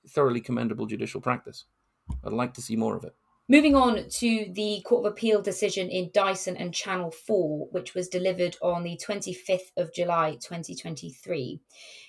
thoroughly 0.10 0.42
commendable 0.42 0.86
judicial 0.86 1.22
practice. 1.22 1.66
I'd 2.24 2.34
like 2.34 2.54
to 2.56 2.62
see 2.62 2.76
more 2.76 2.96
of 2.96 3.04
it. 3.04 3.16
Moving 3.48 3.76
on 3.76 4.10
to 4.10 4.48
the 4.54 4.82
Court 4.86 5.06
of 5.06 5.12
Appeal 5.12 5.40
decision 5.40 5.88
in 5.88 6.10
Dyson 6.12 6.58
and 6.58 6.74
Channel 6.74 7.12
4, 7.12 7.68
which 7.70 7.94
was 7.94 8.08
delivered 8.08 8.58
on 8.60 8.82
the 8.82 8.98
25th 8.98 9.72
of 9.78 9.94
July 9.94 10.32
2023. 10.42 11.60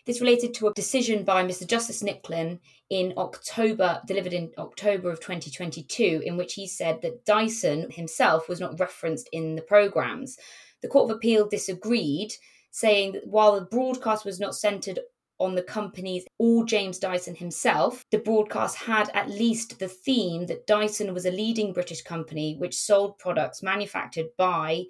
This 0.06 0.22
related 0.22 0.54
to 0.54 0.68
a 0.68 0.72
decision 0.72 1.24
by 1.24 1.44
Mr. 1.44 1.66
Justice 1.66 2.02
Nicklin 2.02 2.60
in 2.88 3.12
October, 3.18 4.00
delivered 4.06 4.32
in 4.32 4.50
October 4.56 5.10
of 5.10 5.20
2022, 5.20 6.22
in 6.24 6.38
which 6.38 6.54
he 6.54 6.66
said 6.66 7.02
that 7.02 7.26
Dyson 7.26 7.90
himself 7.90 8.48
was 8.48 8.58
not 8.58 8.80
referenced 8.80 9.28
in 9.30 9.56
the 9.56 9.62
programmes. 9.62 10.38
The 10.80 10.88
Court 10.88 11.10
of 11.10 11.16
Appeal 11.18 11.50
disagreed, 11.50 12.32
saying 12.70 13.12
that 13.12 13.26
while 13.26 13.60
the 13.60 13.66
broadcast 13.66 14.24
was 14.24 14.40
not 14.40 14.54
centred 14.54 15.00
on 15.38 15.54
the 15.54 15.62
companies 15.62 16.24
or 16.38 16.64
James 16.64 16.98
Dyson 16.98 17.34
himself, 17.34 18.04
the 18.10 18.18
broadcast 18.18 18.76
had 18.76 19.10
at 19.14 19.28
least 19.28 19.78
the 19.78 19.88
theme 19.88 20.46
that 20.46 20.66
Dyson 20.66 21.12
was 21.12 21.26
a 21.26 21.30
leading 21.30 21.72
British 21.72 22.02
company 22.02 22.56
which 22.58 22.74
sold 22.74 23.18
products 23.18 23.62
manufactured 23.62 24.26
by 24.38 24.84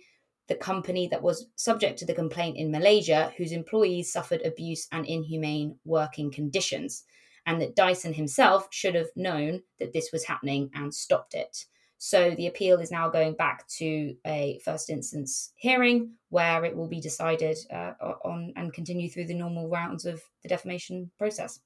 the 0.49 0.55
company 0.55 1.09
that 1.09 1.23
was 1.23 1.49
subject 1.57 1.99
to 1.99 2.07
the 2.07 2.15
complaint 2.15 2.57
in 2.57 2.71
Malaysia, 2.71 3.33
whose 3.37 3.53
employees 3.53 4.13
suffered 4.13 4.43
abuse 4.43 4.87
and 4.93 5.05
inhumane 5.07 5.77
working 5.85 6.31
conditions, 6.31 7.05
and 7.47 7.61
that 7.61 7.75
Dyson 7.75 8.15
himself 8.15 8.69
should 8.71 8.95
have 8.95 9.11
known 9.17 9.63
that 9.79 9.93
this 9.93 10.11
was 10.13 10.25
happening 10.25 10.71
and 10.75 10.95
stopped 10.95 11.35
it. 11.35 11.67
So 11.99 12.31
the 12.31 12.47
appeal 12.47 12.79
is 12.81 12.91
now 12.91 13.09
going 13.09 13.35
back 13.35 13.67
to 13.79 14.15
a 14.27 14.61
first 14.65 14.91
instance 14.91 15.53
hearing 15.57 16.13
where 16.29 16.65
it 16.65 16.77
will 16.77 16.89
be 16.89 17.01
decided 17.01 17.57
uh, 17.73 17.93
on 18.25 18.53
and 18.57 18.73
continue 18.73 19.09
through 19.09 19.27
the 19.27 19.35
normal 19.35 19.69
rounds 19.69 20.05
of 20.05 20.23
the 20.43 20.49
defamation 20.49 21.11
process. 21.19 21.61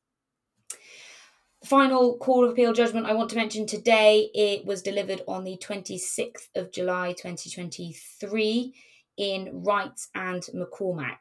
The 1.63 1.67
final 1.67 2.17
Court 2.19 2.47
of 2.47 2.53
Appeal 2.53 2.73
judgment 2.73 3.07
I 3.07 3.13
want 3.13 3.29
to 3.31 3.37
mention 3.37 3.67
today, 3.67 4.31
it 4.35 4.65
was 4.65 4.83
delivered 4.83 5.23
on 5.29 5.45
the 5.45 5.59
26th 5.59 6.49
of 6.55 6.73
July 6.73 7.13
2023 7.13 8.75
in 9.19 9.63
Wright 9.63 10.01
and 10.15 10.43
McCormack. 10.55 11.19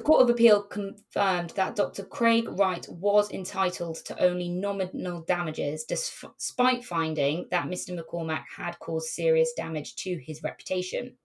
The 0.00 0.06
Court 0.06 0.22
of 0.22 0.30
Appeal 0.30 0.62
confirmed 0.62 1.50
that 1.56 1.76
Dr. 1.76 2.04
Craig 2.04 2.48
Wright 2.48 2.88
was 2.88 3.30
entitled 3.30 3.96
to 4.06 4.18
only 4.18 4.48
nominal 4.48 5.20
damages, 5.20 5.84
despite 5.84 6.86
finding 6.86 7.46
that 7.50 7.66
Mr. 7.66 7.94
McCormack 7.94 8.44
had 8.56 8.78
caused 8.78 9.10
serious 9.10 9.52
damage 9.52 9.96
to 9.96 10.16
his 10.16 10.42
reputation. 10.42 11.18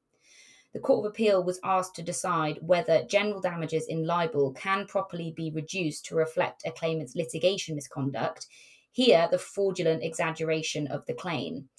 The 0.74 0.82
Court 0.82 1.06
of 1.06 1.12
Appeal 1.12 1.42
was 1.42 1.62
asked 1.64 1.96
to 1.96 2.04
decide 2.04 2.60
whether 2.62 3.06
general 3.06 3.40
damages 3.40 3.88
in 3.88 4.06
libel 4.06 4.52
can 4.52 4.88
properly 4.88 5.32
be 5.34 5.52
reduced 5.52 6.04
to 6.08 6.16
reflect 6.16 6.64
a 6.66 6.72
claimant's 6.72 7.16
litigation 7.16 7.76
misconduct, 7.76 8.46
here, 8.92 9.30
the 9.32 9.40
fraudulent 9.40 10.04
exaggeration 10.04 10.88
of 10.88 11.06
the 11.06 11.14
claim. 11.14 11.70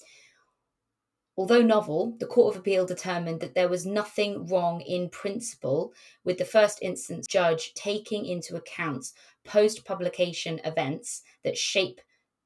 Although 1.39 1.61
novel, 1.61 2.15
the 2.17 2.25
Court 2.25 2.55
of 2.55 2.61
Appeal 2.61 2.87
determined 2.87 3.41
that 3.41 3.53
there 3.53 3.69
was 3.69 3.85
nothing 3.85 4.47
wrong 4.47 4.81
in 4.81 5.07
principle 5.09 5.93
with 6.23 6.39
the 6.39 6.45
first 6.45 6.79
instance 6.81 7.27
judge 7.27 7.75
taking 7.75 8.25
into 8.25 8.55
account 8.55 9.11
post 9.45 9.85
publication 9.85 10.59
events 10.65 11.21
that 11.43 11.55
shape 11.55 12.01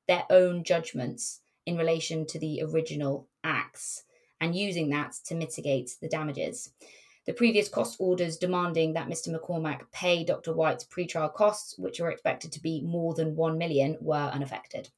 their 0.10 0.26
own 0.30 0.66
judgments 0.66 1.40
in 1.66 1.78
relation 1.78 2.26
to 2.26 2.38
the 2.38 2.62
original 2.62 3.30
acts 3.46 4.04
and 4.42 4.58
using 4.58 4.90
that 4.90 5.14
to 5.26 5.36
mitigate 5.36 5.96
the 6.02 6.10
damages. 6.10 6.74
The 7.26 7.34
previous 7.34 7.70
cost 7.70 7.96
orders 7.98 8.36
demanding 8.36 8.94
that 8.94 9.08
Mr. 9.08 9.30
McCormack 9.30 9.90
pay 9.94 10.26
Dr. 10.26 10.54
White's 10.54 10.84
pretrial 10.84 11.34
costs, 11.34 11.78
which 11.78 12.02
were 12.02 12.12
expected 12.12 12.52
to 12.52 12.60
be 12.60 12.82
more 12.82 13.14
than 13.14 13.38
1 13.38 13.58
million, 13.58 13.98
were 14.02 14.32
unaffected. 14.34 14.90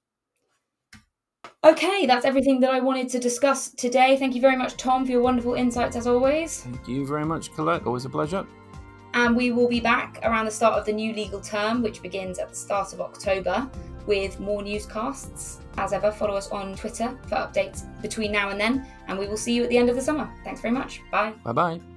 Okay, 1.65 2.05
that's 2.05 2.25
everything 2.25 2.59
that 2.59 2.71
I 2.71 2.81
wanted 2.81 3.07
to 3.09 3.19
discuss 3.19 3.69
today. 3.69 4.17
Thank 4.17 4.35
you 4.35 4.41
very 4.41 4.57
much, 4.57 4.75
Tom, 4.75 5.05
for 5.05 5.11
your 5.11 5.21
wonderful 5.21 5.53
insights 5.53 5.95
as 5.95 6.07
always. 6.07 6.61
Thank 6.61 6.87
you 6.89 7.07
very 7.07 7.25
much, 7.25 7.53
Colette. 7.53 7.85
Always 7.85 8.03
a 8.03 8.09
pleasure. 8.09 8.45
And 9.13 9.33
we 9.33 9.51
will 9.51 9.69
be 9.69 9.79
back 9.79 10.19
around 10.23 10.45
the 10.45 10.51
start 10.51 10.73
of 10.77 10.85
the 10.85 10.91
new 10.91 11.13
legal 11.13 11.39
term, 11.39 11.81
which 11.81 12.01
begins 12.01 12.37
at 12.37 12.49
the 12.49 12.55
start 12.55 12.91
of 12.91 12.99
October, 12.99 13.69
with 14.07 14.41
more 14.41 14.61
newscasts. 14.61 15.61
As 15.77 15.93
ever, 15.93 16.11
follow 16.11 16.35
us 16.35 16.49
on 16.49 16.75
Twitter 16.75 17.17
for 17.29 17.35
updates 17.35 17.85
between 18.01 18.33
now 18.33 18.49
and 18.49 18.59
then, 18.59 18.85
and 19.07 19.17
we 19.17 19.27
will 19.27 19.37
see 19.37 19.53
you 19.53 19.63
at 19.63 19.69
the 19.69 19.77
end 19.77 19.89
of 19.89 19.95
the 19.95 20.01
summer. 20.01 20.29
Thanks 20.43 20.59
very 20.59 20.73
much. 20.73 21.01
Bye. 21.11 21.33
Bye 21.45 21.53
bye. 21.53 21.92